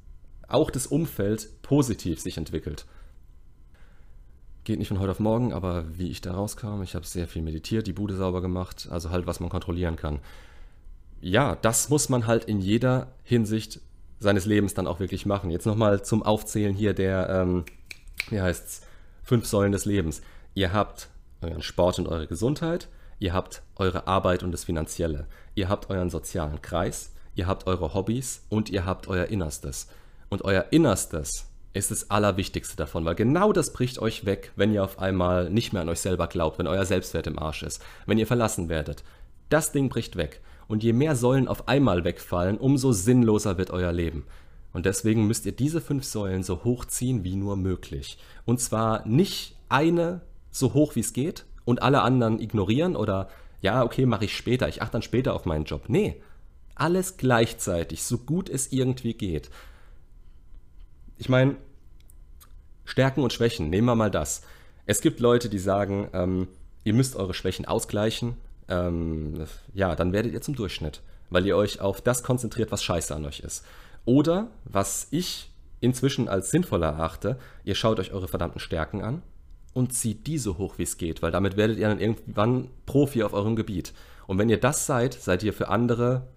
[0.48, 2.86] auch das Umfeld positiv sich entwickelt.
[4.64, 7.42] Geht nicht von heute auf morgen, aber wie ich da rauskam, ich habe sehr viel
[7.42, 10.22] meditiert, die Bude sauber gemacht, also halt, was man kontrollieren kann.
[11.20, 13.82] Ja, das muss man halt in jeder Hinsicht
[14.22, 15.50] seines Lebens dann auch wirklich machen.
[15.50, 17.66] Jetzt nochmal zum Aufzählen hier der, ähm,
[18.30, 18.82] wie heißt's,
[19.24, 20.22] fünf Säulen des Lebens.
[20.54, 21.10] Ihr habt
[21.42, 22.88] euren Sport und eure Gesundheit,
[23.20, 27.94] ihr habt eure Arbeit und das Finanzielle, ihr habt euren sozialen Kreis, ihr habt eure
[27.94, 29.88] Hobbys und ihr habt euer Innerstes.
[30.30, 34.84] Und euer Innerstes ist das Allerwichtigste davon, weil genau das bricht euch weg, wenn ihr
[34.84, 38.20] auf einmal nicht mehr an euch selber glaubt, wenn euer Selbstwert im Arsch ist, wenn
[38.20, 39.04] ihr verlassen werdet.
[39.50, 40.42] Das Ding bricht weg.
[40.72, 44.26] Und je mehr Säulen auf einmal wegfallen, umso sinnloser wird euer Leben.
[44.74, 48.18] Und deswegen müsst ihr diese fünf Säulen so hochziehen wie nur möglich.
[48.46, 53.30] Und zwar nicht eine so hoch wie es geht und alle anderen ignorieren oder
[53.62, 55.84] ja, okay, mache ich später, ich achte dann später auf meinen Job.
[55.88, 56.22] Nee,
[56.74, 59.52] alles gleichzeitig, so gut es irgendwie geht
[61.22, 61.56] ich meine,
[62.84, 64.42] Stärken und Schwächen, nehmen wir mal das.
[64.88, 66.48] Es gibt Leute, die sagen, ähm,
[66.84, 68.38] ihr müsst eure Schwächen ausgleichen.
[68.72, 73.14] Ähm, ja, dann werdet ihr zum Durchschnitt, weil ihr euch auf das konzentriert, was scheiße
[73.14, 73.66] an euch ist.
[74.06, 75.52] Oder, was ich
[75.82, 79.22] inzwischen als sinnvoller erachte, ihr schaut euch eure verdammten Stärken an
[79.74, 83.34] und zieht diese hoch, wie es geht, weil damit werdet ihr dann irgendwann Profi auf
[83.34, 83.94] eurem Gebiet.
[84.26, 86.28] Und wenn ihr das seid, seid ihr für andere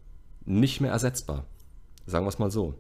[0.45, 1.45] nicht mehr ersetzbar.
[2.07, 2.75] Sagen wir es mal so.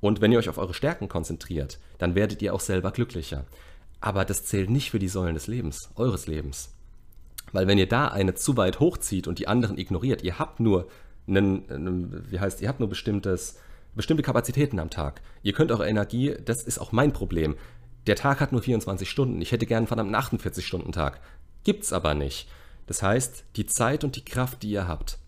[0.00, 3.44] Und wenn ihr euch auf eure Stärken konzentriert, dann werdet ihr auch selber glücklicher.
[4.00, 6.70] Aber das zählt nicht für die Säulen des Lebens, eures Lebens.
[7.52, 10.88] Weil wenn ihr da eine zu weit hochzieht und die anderen ignoriert, ihr habt nur
[11.26, 13.58] einen, wie heißt, ihr habt nur bestimmtes,
[13.94, 15.22] bestimmte Kapazitäten am Tag.
[15.42, 17.56] Ihr könnt eure Energie, das ist auch mein Problem.
[18.06, 19.40] Der Tag hat nur 24 Stunden.
[19.40, 21.20] Ich hätte gern einen verdammten 48-Stunden-Tag.
[21.64, 22.48] Gibt's aber nicht.
[22.86, 25.18] Das heißt, die Zeit und die Kraft, die ihr habt,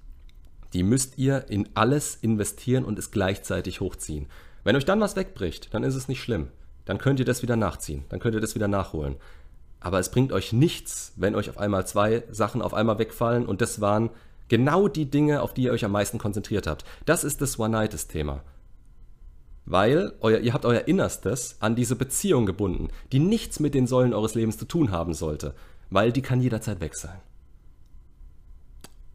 [0.72, 4.26] die müsst ihr in alles investieren und es gleichzeitig hochziehen.
[4.64, 6.48] Wenn euch dann was wegbricht, dann ist es nicht schlimm.
[6.84, 9.16] Dann könnt ihr das wieder nachziehen, dann könnt ihr das wieder nachholen.
[9.82, 13.60] Aber es bringt euch nichts, wenn euch auf einmal zwei Sachen auf einmal wegfallen und
[13.60, 14.10] das waren
[14.48, 16.84] genau die Dinge, auf die ihr euch am meisten konzentriert habt.
[17.04, 18.42] Das ist das One-Night-Thema.
[19.64, 24.14] Weil euer, ihr habt euer Innerstes an diese Beziehung gebunden, die nichts mit den Säulen
[24.14, 25.54] eures Lebens zu tun haben sollte,
[25.90, 27.18] weil die kann jederzeit weg sein.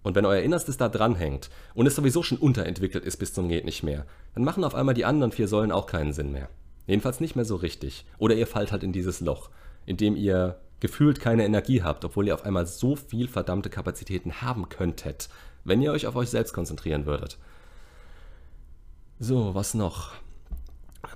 [0.04, 3.66] Und wenn euer Innerstes da dranhängt und es sowieso schon unterentwickelt ist bis zum geht
[3.66, 4.06] nicht mehr,
[4.36, 6.50] dann machen auf einmal die anderen vier Säulen auch keinen Sinn mehr.
[6.88, 8.06] Jedenfalls nicht mehr so richtig.
[8.18, 9.50] Oder ihr fallt halt in dieses Loch,
[9.88, 14.42] in dem ihr gefühlt keine Energie habt, obwohl ihr auf einmal so viel verdammte Kapazitäten
[14.42, 15.30] haben könntet,
[15.64, 17.40] wenn ihr euch auf euch selbst konzentrieren würdet.
[19.20, 20.12] So, was noch?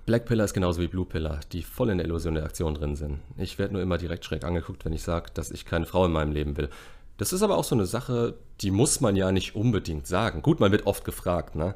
[0.05, 2.95] Black Pillar ist genauso wie Blue Pillar, die voll in der Illusion der Aktion drin
[2.95, 3.19] sind.
[3.37, 6.11] Ich werde nur immer direkt schräg angeguckt, wenn ich sage, dass ich keine Frau in
[6.11, 6.69] meinem Leben will.
[7.17, 10.41] Das ist aber auch so eine Sache, die muss man ja nicht unbedingt sagen.
[10.41, 11.75] Gut, man wird oft gefragt, ne?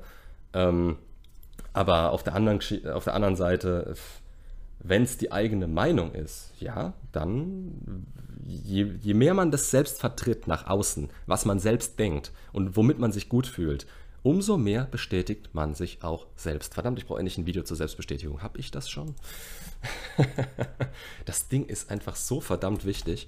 [0.53, 0.97] Ähm,
[1.73, 2.61] aber auf der anderen,
[2.93, 3.95] auf der anderen Seite,
[4.79, 8.05] wenn es die eigene Meinung ist, ja, dann
[8.45, 12.99] je, je mehr man das selbst vertritt nach außen, was man selbst denkt und womit
[12.99, 13.87] man sich gut fühlt,
[14.23, 16.73] umso mehr bestätigt man sich auch selbst.
[16.73, 18.41] Verdammt, ich brauche endlich ein Video zur Selbstbestätigung.
[18.41, 19.15] Habe ich das schon?
[21.25, 23.27] das Ding ist einfach so verdammt wichtig.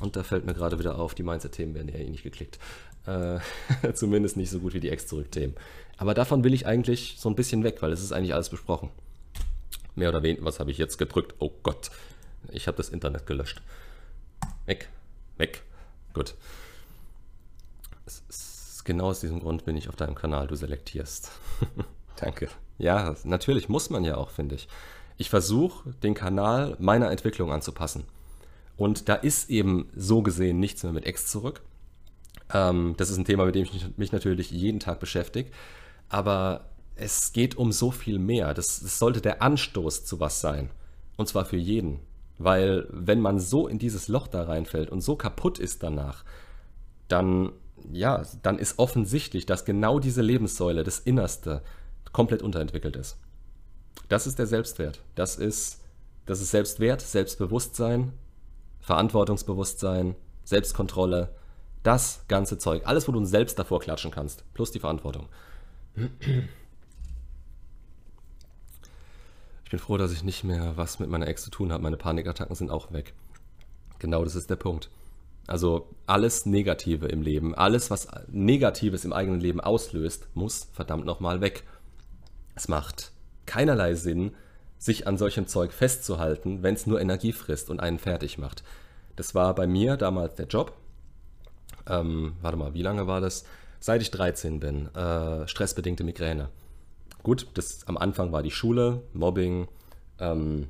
[0.00, 2.58] Und da fällt mir gerade wieder auf, die Mindset-Themen werden ja eh nicht geklickt.
[3.06, 3.40] Äh,
[3.94, 5.54] zumindest nicht so gut wie die Ex-Zurück-Themen.
[5.98, 8.90] Aber davon will ich eigentlich so ein bisschen weg, weil es ist eigentlich alles besprochen.
[9.94, 11.34] Mehr oder weniger, was habe ich jetzt gedrückt?
[11.38, 11.90] Oh Gott,
[12.50, 13.60] ich habe das Internet gelöscht.
[14.66, 14.88] Weg,
[15.36, 15.62] weg.
[16.14, 16.34] Gut.
[18.84, 21.30] Genau aus diesem Grund bin ich auf deinem Kanal, du selektierst.
[22.16, 22.48] Danke.
[22.78, 24.68] Ja, natürlich muss man ja auch, finde ich.
[25.18, 28.04] Ich versuche, den Kanal meiner Entwicklung anzupassen.
[28.76, 31.62] Und da ist eben so gesehen nichts mehr mit Ex zurück.
[32.52, 35.50] Ähm, das ist ein Thema, mit dem ich mich natürlich jeden Tag beschäftige.
[36.08, 38.54] Aber es geht um so viel mehr.
[38.54, 40.70] Das, das sollte der Anstoß zu was sein.
[41.16, 42.00] Und zwar für jeden.
[42.38, 46.24] Weil wenn man so in dieses Loch da reinfällt und so kaputt ist danach,
[47.08, 47.52] dann,
[47.92, 51.62] ja, dann ist offensichtlich, dass genau diese Lebenssäule, das Innerste,
[52.12, 53.18] komplett unterentwickelt ist.
[54.08, 55.00] Das ist der Selbstwert.
[55.14, 55.80] Das ist,
[56.26, 58.12] das ist Selbstwert, Selbstbewusstsein,
[58.80, 61.34] Verantwortungsbewusstsein, Selbstkontrolle,
[61.82, 62.82] das ganze Zeug.
[62.86, 65.28] Alles, wo du selbst davor klatschen kannst, plus die Verantwortung.
[69.61, 71.82] Ich bin froh, dass ich nicht mehr was mit meiner Ex zu tun habe.
[71.82, 73.14] Meine Panikattacken sind auch weg.
[73.98, 74.90] Genau das ist der Punkt.
[75.46, 81.40] Also alles Negative im Leben, alles, was Negatives im eigenen Leben auslöst, muss verdammt nochmal
[81.40, 81.64] weg.
[82.54, 83.12] Es macht
[83.46, 84.32] keinerlei Sinn,
[84.76, 88.62] sich an solchem Zeug festzuhalten, wenn es nur Energie frisst und einen fertig macht.
[89.16, 90.74] Das war bei mir damals der Job.
[91.88, 93.44] Ähm, warte mal, wie lange war das?
[93.80, 94.94] Seit ich 13 bin.
[94.94, 96.50] Äh, stressbedingte Migräne.
[97.22, 99.68] Gut, das, am Anfang war die Schule, Mobbing,
[100.18, 100.68] ähm,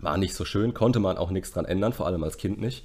[0.00, 2.84] war nicht so schön, konnte man auch nichts dran ändern, vor allem als Kind nicht.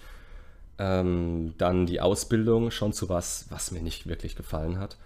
[0.79, 4.97] Ähm, dann die Ausbildung schon zu was, was mir nicht wirklich gefallen hat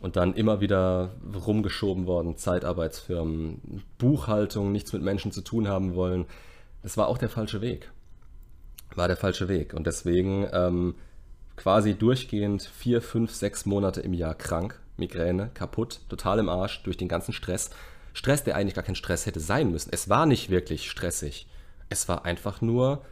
[0.00, 1.10] und dann immer wieder
[1.46, 6.26] rumgeschoben worden, Zeitarbeitsfirmen, Buchhaltung, nichts mit Menschen zu tun haben wollen.
[6.82, 7.90] Das war auch der falsche Weg.
[8.94, 9.74] War der falsche Weg.
[9.74, 10.94] Und deswegen ähm,
[11.56, 16.96] quasi durchgehend vier, fünf, sechs Monate im Jahr krank, Migräne, kaputt, total im Arsch durch
[16.96, 17.70] den ganzen Stress.
[18.12, 19.90] Stress, der eigentlich gar kein Stress hätte sein müssen.
[19.92, 21.46] Es war nicht wirklich stressig.
[21.88, 23.04] Es war einfach nur,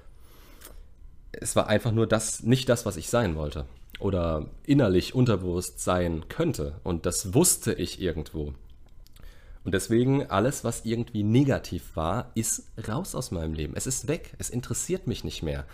[1.33, 3.67] es war einfach nur das, nicht das, was ich sein wollte
[3.99, 6.81] oder innerlich unterbewusst sein könnte.
[6.83, 8.55] Und das wusste ich irgendwo.
[9.65, 13.75] Und deswegen, alles, was irgendwie negativ war, ist raus aus meinem Leben.
[13.75, 14.35] Es ist weg.
[14.39, 15.65] Es interessiert mich nicht mehr.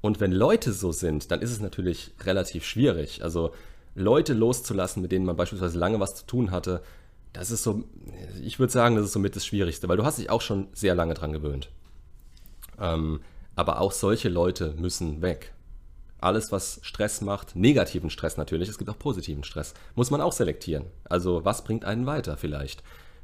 [0.00, 3.22] Und wenn Leute so sind, dann ist es natürlich relativ schwierig.
[3.22, 3.52] Also
[3.96, 6.82] Leute loszulassen, mit denen man beispielsweise lange was zu tun hatte,
[7.32, 7.82] das ist so,
[8.42, 10.94] ich würde sagen, das ist somit das Schwierigste, weil du hast dich auch schon sehr
[10.94, 11.70] lange dran gewöhnt.
[12.80, 13.20] Ähm,
[13.56, 15.52] aber auch solche Leute müssen weg
[16.18, 20.32] alles, was Stress macht, negativen Stress natürlich, es gibt auch positiven Stress, muss man auch
[20.32, 20.86] selektieren.
[21.04, 22.82] Also was bringt einen weiter vielleicht?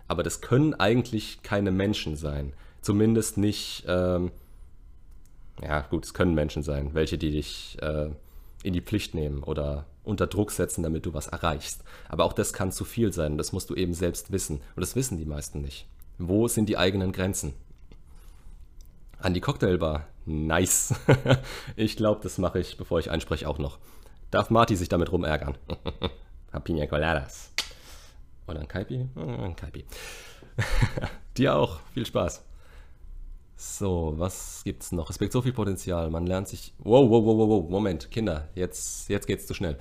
[0.09, 2.53] Aber das können eigentlich keine Menschen sein.
[2.81, 4.31] Zumindest nicht, ähm,
[5.63, 8.11] ja gut, es können Menschen sein, welche, die dich äh,
[8.63, 11.83] in die Pflicht nehmen oder unter Druck setzen, damit du was erreichst.
[12.09, 13.39] Aber auch das kann zu viel sein.
[13.39, 14.61] Das musst du eben selbst wissen.
[14.75, 15.87] Und das wissen die meisten nicht.
[16.19, 17.55] Wo sind die eigenen Grenzen?
[19.19, 20.07] An die Cocktailbar.
[20.27, 20.95] Nice.
[21.77, 23.79] ich glaube, das mache ich, bevor ich einspreche, auch noch.
[24.31, 25.57] Darf Marty sich damit rumärgern?
[26.65, 27.53] Pina Coladas.
[28.47, 29.09] Oder ein Kaipi?
[29.15, 29.85] Ein Kaipi.
[31.37, 31.81] Dir auch.
[31.95, 32.45] Viel Spaß.
[33.65, 35.09] So, was gibt's noch?
[35.09, 36.11] Es birgt so viel Potenzial.
[36.11, 36.75] Man lernt sich.
[36.79, 37.71] Wow, wow, wow, wow.
[37.71, 39.79] Moment, Kinder, jetzt, jetzt geht's zu schnell.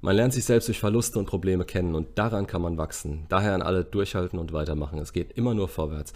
[0.00, 3.24] Man lernt sich selbst durch Verluste und Probleme kennen und daran kann man wachsen.
[3.28, 4.98] Daher an alle durchhalten und weitermachen.
[4.98, 6.14] Es geht immer nur vorwärts.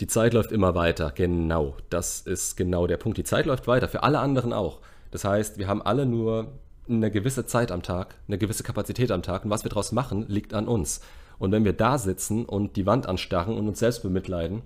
[0.00, 1.76] Die Zeit läuft immer weiter, genau.
[1.88, 3.16] Das ist genau der Punkt.
[3.16, 4.80] Die Zeit läuft weiter, für alle anderen auch.
[5.12, 6.48] Das heißt, wir haben alle nur
[6.88, 10.26] eine gewisse Zeit am Tag, eine gewisse Kapazität am Tag und was wir daraus machen,
[10.26, 11.00] liegt an uns.
[11.38, 14.62] Und wenn wir da sitzen und die Wand anstarren und uns selbst bemitleiden,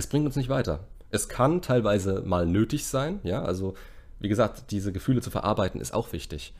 [0.00, 0.80] es bringt uns nicht weiter.
[1.10, 3.74] Es kann teilweise mal nötig sein, ja, also
[4.18, 6.54] wie gesagt, diese Gefühle zu verarbeiten ist auch wichtig.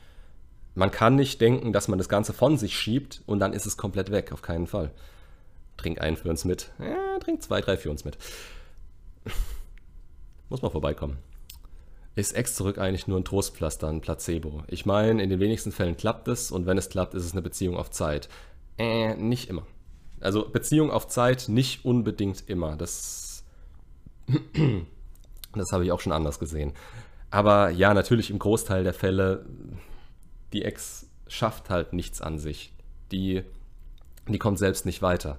[0.75, 3.77] Man kann nicht denken, dass man das Ganze von sich schiebt und dann ist es
[3.77, 4.91] komplett weg, auf keinen Fall.
[5.77, 6.71] Trink einen für uns mit.
[6.79, 8.17] Ja, trink zwei, drei für uns mit.
[10.49, 11.17] Muss mal vorbeikommen.
[12.15, 14.63] Ist Ex zurück eigentlich nur ein Trostpflaster, ein Placebo?
[14.67, 17.41] Ich meine, in den wenigsten Fällen klappt es und wenn es klappt, ist es eine
[17.41, 18.29] Beziehung auf Zeit.
[18.77, 19.65] Äh, nicht immer.
[20.19, 22.75] Also Beziehung auf Zeit nicht unbedingt immer.
[22.75, 23.20] Das,
[25.53, 26.73] das habe ich auch schon anders gesehen.
[27.29, 29.45] Aber ja, natürlich im Großteil der Fälle,
[30.53, 32.73] die Ex schafft halt nichts an sich.
[33.11, 33.43] Die,
[34.27, 35.37] die kommt selbst nicht weiter.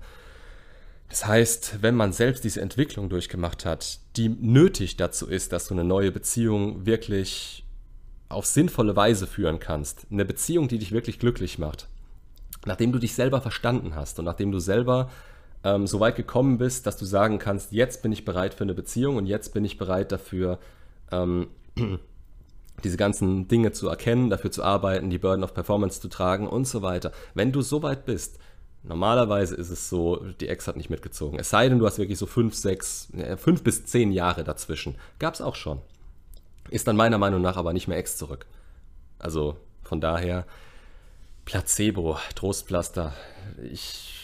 [1.10, 5.74] Das heißt, wenn man selbst diese Entwicklung durchgemacht hat, die nötig dazu ist, dass du
[5.74, 7.66] eine neue Beziehung wirklich
[8.30, 11.88] auf sinnvolle Weise führen kannst, eine Beziehung, die dich wirklich glücklich macht,
[12.64, 15.10] nachdem du dich selber verstanden hast und nachdem du selber
[15.64, 18.74] ähm, so weit gekommen bist, dass du sagen kannst, jetzt bin ich bereit für eine
[18.74, 20.58] Beziehung und jetzt bin ich bereit dafür,
[21.10, 21.48] ähm,
[22.84, 26.66] diese ganzen Dinge zu erkennen, dafür zu arbeiten, die Burden of Performance zu tragen und
[26.66, 27.12] so weiter.
[27.34, 28.38] Wenn du so weit bist,
[28.84, 31.38] Normalerweise ist es so, die Ex hat nicht mitgezogen.
[31.38, 34.96] Es sei denn, du hast wirklich so fünf, sechs, fünf bis zehn Jahre dazwischen.
[35.20, 35.80] Gab es auch schon.
[36.68, 38.46] Ist dann meiner Meinung nach aber nicht mehr Ex zurück.
[39.20, 40.46] Also von daher,
[41.44, 43.12] Placebo, Trostpflaster.
[43.70, 44.21] Ich,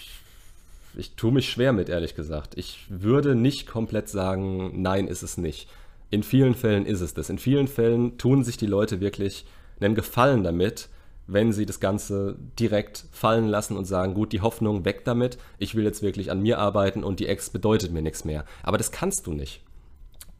[0.98, 2.56] ich tue mich schwer mit, ehrlich gesagt.
[2.56, 5.68] Ich würde nicht komplett sagen, nein, ist es nicht.
[6.10, 7.30] In vielen Fällen ist es das.
[7.30, 9.44] In vielen Fällen tun sich die Leute wirklich
[9.80, 10.88] einen Gefallen damit,
[11.26, 15.74] wenn sie das Ganze direkt fallen lassen und sagen, gut, die Hoffnung weg damit, ich
[15.74, 18.44] will jetzt wirklich an mir arbeiten und die Ex bedeutet mir nichts mehr.
[18.62, 19.62] Aber das kannst du nicht.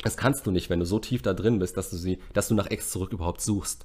[0.02, 2.48] Das kannst du nicht, wenn du so tief da drin bist, dass du sie, dass
[2.48, 3.84] du nach Ex zurück überhaupt suchst.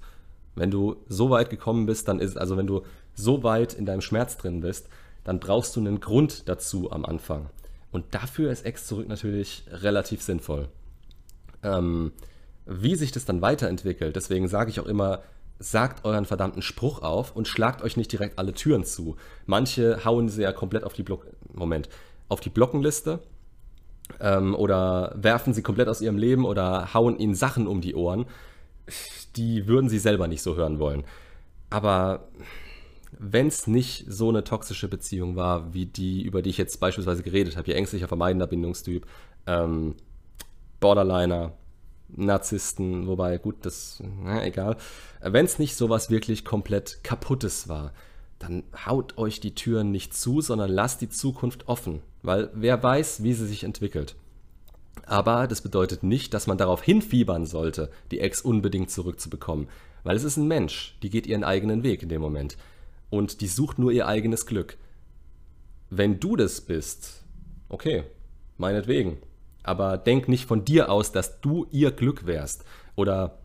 [0.55, 2.83] Wenn du so weit gekommen bist, dann ist, also wenn du
[3.15, 4.87] so weit in deinem Schmerz drin bist,
[5.23, 7.49] dann brauchst du einen Grund dazu am Anfang.
[7.91, 10.67] Und dafür ist Ex zurück natürlich relativ sinnvoll.
[11.61, 12.11] Ähm,
[12.65, 15.21] wie sich das dann weiterentwickelt, deswegen sage ich auch immer,
[15.59, 19.15] sagt euren verdammten Spruch auf und schlagt euch nicht direkt alle Türen zu.
[19.45, 21.89] Manche hauen sie ja komplett auf die Block Moment,
[22.29, 23.19] auf die Blockenliste
[24.19, 28.25] ähm, oder werfen sie komplett aus ihrem Leben oder hauen ihnen Sachen um die Ohren.
[29.35, 31.03] Die würden sie selber nicht so hören wollen.
[31.69, 32.27] Aber
[33.19, 37.23] wenn es nicht so eine toxische Beziehung war, wie die, über die ich jetzt beispielsweise
[37.23, 39.05] geredet habe, hier ängstlicher, vermeidender Bindungstyp,
[39.47, 39.95] ähm,
[40.79, 41.53] Borderliner,
[42.09, 44.77] Narzissten, wobei, gut, das, na, egal.
[45.21, 47.93] Wenn es nicht sowas wirklich komplett kaputtes war,
[48.39, 53.23] dann haut euch die Türen nicht zu, sondern lasst die Zukunft offen, weil wer weiß,
[53.23, 54.15] wie sie sich entwickelt.
[55.05, 59.67] Aber das bedeutet nicht, dass man darauf hinfiebern sollte, die Ex unbedingt zurückzubekommen,
[60.03, 62.57] weil es ist ein Mensch, die geht ihren eigenen Weg in dem Moment
[63.13, 64.75] und die sucht nur ihr eigenes Glück.
[65.91, 67.23] Wenn du das bist,
[67.69, 68.05] okay,
[68.57, 69.19] meinetwegen,
[69.61, 72.65] aber denk nicht von dir aus, dass du ihr Glück wärst.
[72.95, 73.37] Oder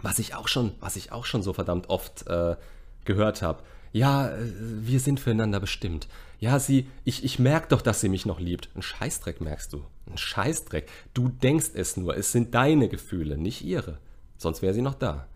[0.00, 2.56] was ich auch schon, was ich auch schon so verdammt oft äh,
[3.04, 3.62] gehört habe.
[3.92, 6.08] Ja, äh, wir sind füreinander bestimmt.
[6.40, 8.70] Ja, sie, ich, ich merke doch, dass sie mich noch liebt.
[8.74, 9.84] Ein Scheißdreck merkst du.
[10.10, 10.88] Ein Scheißdreck.
[11.12, 12.16] Du denkst es nur.
[12.16, 13.98] Es sind deine Gefühle, nicht ihre.
[14.38, 15.26] Sonst wäre sie noch da.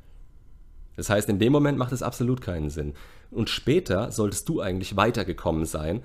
[0.96, 2.94] Das heißt, in dem Moment macht es absolut keinen Sinn.
[3.30, 6.02] Und später solltest du eigentlich weitergekommen sein,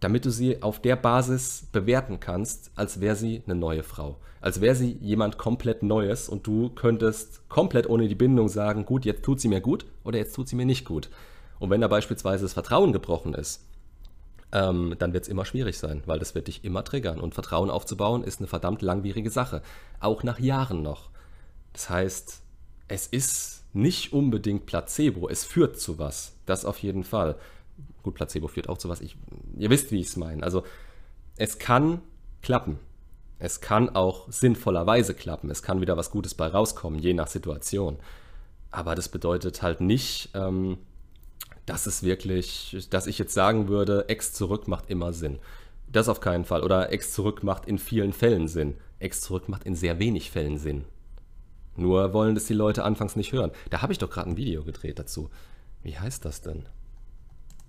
[0.00, 4.18] damit du sie auf der Basis bewerten kannst, als wäre sie eine neue Frau.
[4.40, 9.04] Als wäre sie jemand komplett Neues und du könntest komplett ohne die Bindung sagen, gut,
[9.04, 11.10] jetzt tut sie mir gut oder jetzt tut sie mir nicht gut.
[11.58, 13.64] Und wenn da beispielsweise das Vertrauen gebrochen ist,
[14.52, 17.20] ähm, dann wird es immer schwierig sein, weil das wird dich immer triggern.
[17.20, 19.62] Und Vertrauen aufzubauen ist eine verdammt langwierige Sache,
[19.98, 21.10] auch nach Jahren noch.
[21.72, 22.42] Das heißt,
[22.88, 27.36] es ist nicht unbedingt Placebo, es führt zu was, das auf jeden Fall.
[28.02, 29.00] Gut, Placebo führt auch zu was.
[29.00, 29.16] Ich,
[29.56, 30.42] ihr wisst, wie ich es meine.
[30.42, 30.64] Also
[31.36, 32.00] es kann
[32.42, 32.78] klappen.
[33.38, 35.50] Es kann auch sinnvollerweise klappen.
[35.50, 37.98] Es kann wieder was Gutes bei rauskommen, je nach Situation.
[38.70, 40.78] Aber das bedeutet halt nicht, ähm,
[41.66, 45.38] dass es wirklich, dass ich jetzt sagen würde, Ex zurück macht immer Sinn.
[45.86, 46.62] Das auf keinen Fall.
[46.62, 48.74] Oder Ex zurück macht in vielen Fällen Sinn.
[48.98, 50.84] Ex zurück macht in sehr wenig Fällen Sinn.
[51.78, 53.52] Nur wollen das die Leute anfangs nicht hören.
[53.70, 55.30] Da habe ich doch gerade ein Video gedreht dazu.
[55.82, 56.66] Wie heißt das denn?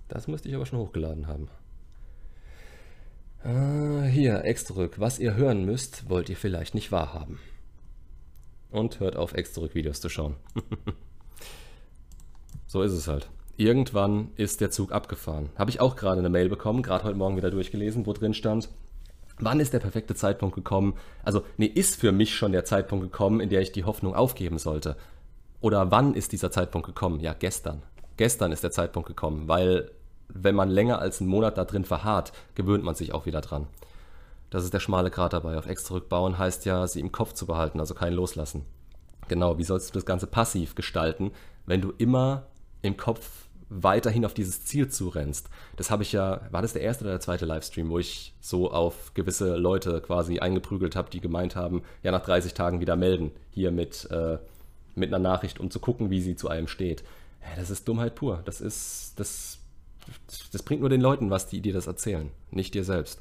[0.08, 1.48] Das müsste ich aber schon hochgeladen haben.
[3.44, 4.98] Ah, hier, Extrarück.
[4.98, 7.38] Was ihr hören müsst, wollt ihr vielleicht nicht wahrhaben.
[8.70, 10.34] Und hört auf, Extrarück-Videos zu schauen.
[12.66, 13.30] so ist es halt.
[13.56, 15.50] Irgendwann ist der Zug abgefahren.
[15.56, 18.70] Habe ich auch gerade eine Mail bekommen, gerade heute Morgen wieder durchgelesen, wo drin stand,
[19.40, 20.94] wann ist der perfekte Zeitpunkt gekommen?
[21.22, 24.58] Also, nee, ist für mich schon der Zeitpunkt gekommen, in der ich die Hoffnung aufgeben
[24.58, 24.96] sollte.
[25.60, 27.20] Oder wann ist dieser Zeitpunkt gekommen?
[27.20, 27.82] Ja, gestern.
[28.16, 29.90] Gestern ist der Zeitpunkt gekommen, weil
[30.28, 33.66] wenn man länger als einen Monat da drin verharrt, gewöhnt man sich auch wieder dran.
[34.50, 35.56] Das ist der schmale Grat dabei.
[35.56, 38.64] Auf Ex zurückbauen heißt ja, sie im Kopf zu behalten, also kein Loslassen.
[39.28, 41.30] Genau, wie sollst du das Ganze passiv gestalten,
[41.66, 42.46] wenn du immer
[42.82, 45.48] im Kopf weiterhin auf dieses Ziel zurennst?
[45.76, 48.70] Das habe ich ja, war das der erste oder der zweite Livestream, wo ich so
[48.70, 53.30] auf gewisse Leute quasi eingeprügelt habe, die gemeint haben, ja nach 30 Tagen wieder melden,
[53.50, 54.38] hier mit, äh,
[54.94, 57.02] mit einer Nachricht, um zu gucken, wie sie zu einem steht.
[57.42, 58.42] Ja, das ist Dummheit pur.
[58.44, 59.60] Das ist, das
[60.52, 63.20] das bringt nur den Leuten was, die dir das erzählen, nicht dir selbst.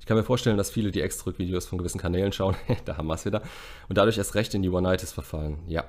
[0.00, 3.14] Ich kann mir vorstellen, dass viele die Extra-Videos von gewissen Kanälen schauen, da haben wir
[3.14, 3.42] es wieder,
[3.88, 5.58] und dadurch erst recht in die One-Nights verfallen.
[5.66, 5.84] Ja,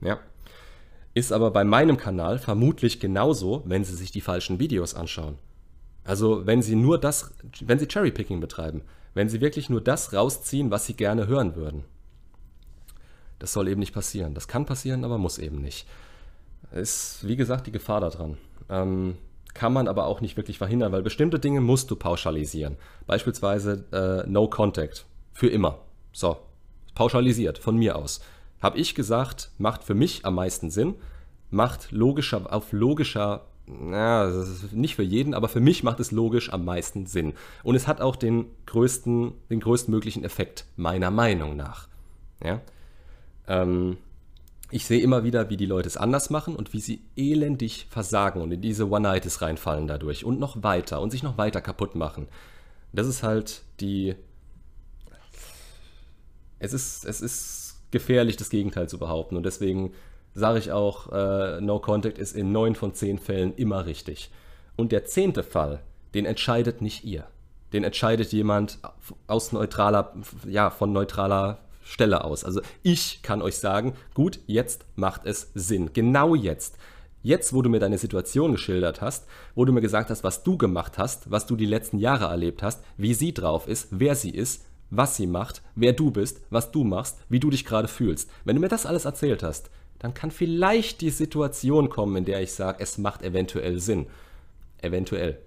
[0.00, 0.18] ja.
[1.12, 5.38] Ist aber bei meinem Kanal vermutlich genauso, wenn sie sich die falschen Videos anschauen.
[6.04, 8.82] Also wenn sie nur das, wenn sie Cherrypicking betreiben,
[9.14, 11.84] wenn sie wirklich nur das rausziehen, was sie gerne hören würden.
[13.38, 14.34] Das soll eben nicht passieren.
[14.34, 15.86] Das kann passieren, aber muss eben nicht.
[16.72, 18.36] Ist, wie gesagt, die Gefahr daran.
[18.68, 19.16] Ähm,
[19.54, 22.76] kann man aber auch nicht wirklich verhindern, weil bestimmte Dinge musst du pauschalisieren.
[23.06, 25.06] Beispielsweise äh, No Contact.
[25.32, 25.78] Für immer.
[26.12, 26.36] So.
[26.94, 28.20] Pauschalisiert, von mir aus.
[28.60, 30.94] Habe ich gesagt, macht für mich am meisten Sinn,
[31.50, 34.30] macht logischer, auf logischer, na,
[34.72, 37.34] nicht für jeden, aber für mich macht es logisch am meisten Sinn.
[37.62, 41.88] Und es hat auch den größten, den größtmöglichen Effekt, meiner Meinung nach.
[42.42, 42.60] Ja?
[43.46, 43.96] Ähm,
[44.70, 48.40] ich sehe immer wieder, wie die Leute es anders machen und wie sie elendig versagen
[48.40, 52.28] und in diese One-Nights reinfallen dadurch und noch weiter und sich noch weiter kaputt machen.
[52.92, 54.14] Das ist halt die.
[56.58, 57.59] Es ist, es ist
[57.90, 59.92] gefährlich, das Gegenteil zu behaupten und deswegen
[60.34, 64.30] sage ich auch, äh, No Contact ist in neun von zehn Fällen immer richtig.
[64.76, 65.80] Und der zehnte Fall,
[66.14, 67.26] den entscheidet nicht ihr.
[67.72, 68.78] Den entscheidet jemand
[69.26, 70.14] aus neutraler,
[70.46, 72.44] ja, von neutraler Stelle aus.
[72.44, 75.92] Also ich kann euch sagen, gut, jetzt macht es Sinn.
[75.92, 76.76] Genau jetzt.
[77.22, 80.56] Jetzt, wo du mir deine Situation geschildert hast, wo du mir gesagt hast, was du
[80.56, 84.30] gemacht hast, was du die letzten Jahre erlebt hast, wie sie drauf ist, wer sie
[84.30, 88.30] ist, was sie macht, wer du bist, was du machst, wie du dich gerade fühlst.
[88.44, 92.42] Wenn du mir das alles erzählt hast, dann kann vielleicht die Situation kommen, in der
[92.42, 94.06] ich sage, es macht eventuell Sinn.
[94.78, 95.38] Eventuell.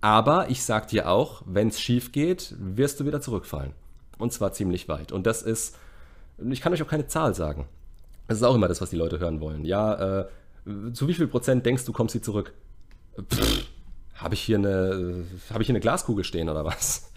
[0.00, 3.72] Aber ich sag dir auch, wenn es schief geht, wirst du wieder zurückfallen.
[4.18, 5.12] Und zwar ziemlich weit.
[5.12, 5.76] Und das ist
[6.50, 7.66] ich kann euch auch keine Zahl sagen.
[8.28, 9.64] Das ist auch immer das, was die Leute hören wollen.
[9.64, 10.28] Ja, äh,
[10.92, 12.52] zu wie viel Prozent denkst du, kommt sie zurück?
[14.14, 17.12] Habe ich, hier eine, hab ich hier eine Glaskugel stehen oder was?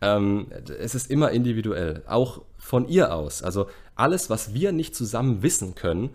[0.00, 0.46] Ähm,
[0.78, 3.42] es ist immer individuell, auch von ihr aus.
[3.42, 6.10] Also alles, was wir nicht zusammen wissen können,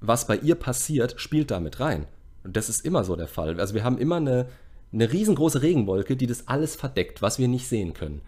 [0.00, 2.06] was bei ihr passiert, spielt damit rein.
[2.44, 3.60] Und das ist immer so der Fall.
[3.60, 4.48] Also wir haben immer eine,
[4.92, 8.22] eine riesengroße Regenwolke, die das alles verdeckt, was wir nicht sehen können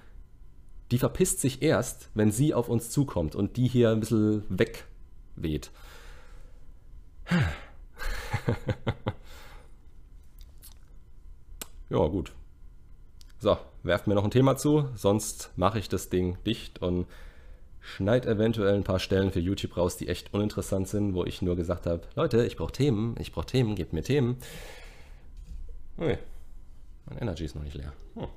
[0.91, 5.71] die verpisst sich erst, wenn sie auf uns zukommt und die hier ein bisschen wegweht.
[11.91, 12.33] ja, gut.
[13.43, 17.07] So, werft mir noch ein Thema zu, sonst mache ich das Ding dicht und
[17.81, 21.57] schneid eventuell ein paar Stellen für YouTube raus, die echt uninteressant sind, wo ich nur
[21.57, 24.37] gesagt habe, Leute, ich brauche Themen, ich brauche Themen, gebt mir Themen.
[25.97, 26.19] Okay.
[27.07, 27.95] Mein Energy ist noch nicht leer.
[28.15, 28.29] Hm.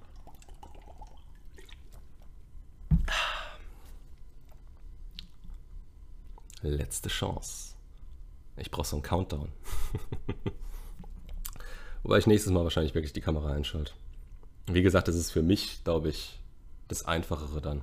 [6.61, 7.75] Letzte Chance.
[8.55, 9.49] Ich brauche so einen Countdown.
[12.03, 13.91] Wobei ich nächstes Mal wahrscheinlich wirklich die Kamera einschalte.
[14.67, 16.39] Wie gesagt, das ist für mich, glaube ich,
[16.87, 17.81] das Einfachere dann.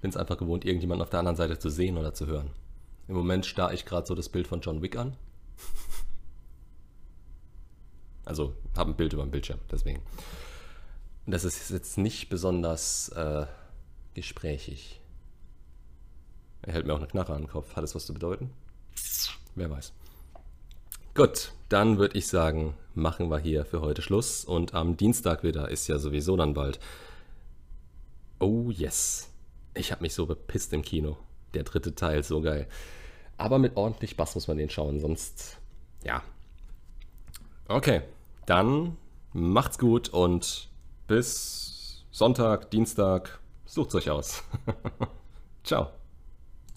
[0.00, 2.50] Bin es einfach gewohnt, irgendjemanden auf der anderen Seite zu sehen oder zu hören.
[3.08, 5.16] Im Moment starre ich gerade so das Bild von John Wick an.
[8.26, 10.02] Also habe ein Bild über dem Bildschirm, deswegen.
[11.26, 13.46] Das ist jetzt nicht besonders äh,
[14.14, 15.00] gesprächig.
[16.62, 17.74] Er hält mir auch eine Knarre an den Kopf.
[17.74, 18.52] Hat es was zu bedeuten?
[19.56, 19.92] Wer weiß.
[21.14, 24.44] Gut, dann würde ich sagen, machen wir hier für heute Schluss.
[24.44, 26.78] Und am Dienstag wieder ist ja sowieso dann bald.
[28.38, 29.30] Oh yes.
[29.74, 31.18] Ich habe mich so bepisst im Kino.
[31.54, 32.68] Der dritte Teil, so geil.
[33.36, 35.58] Aber mit ordentlich Bass muss man den schauen, sonst
[36.04, 36.22] ja.
[37.68, 38.02] Okay,
[38.46, 38.96] dann
[39.32, 40.68] macht's gut und
[41.06, 43.40] bis Sonntag, Dienstag.
[43.64, 44.42] Sucht's euch aus.
[45.64, 45.99] Ciao.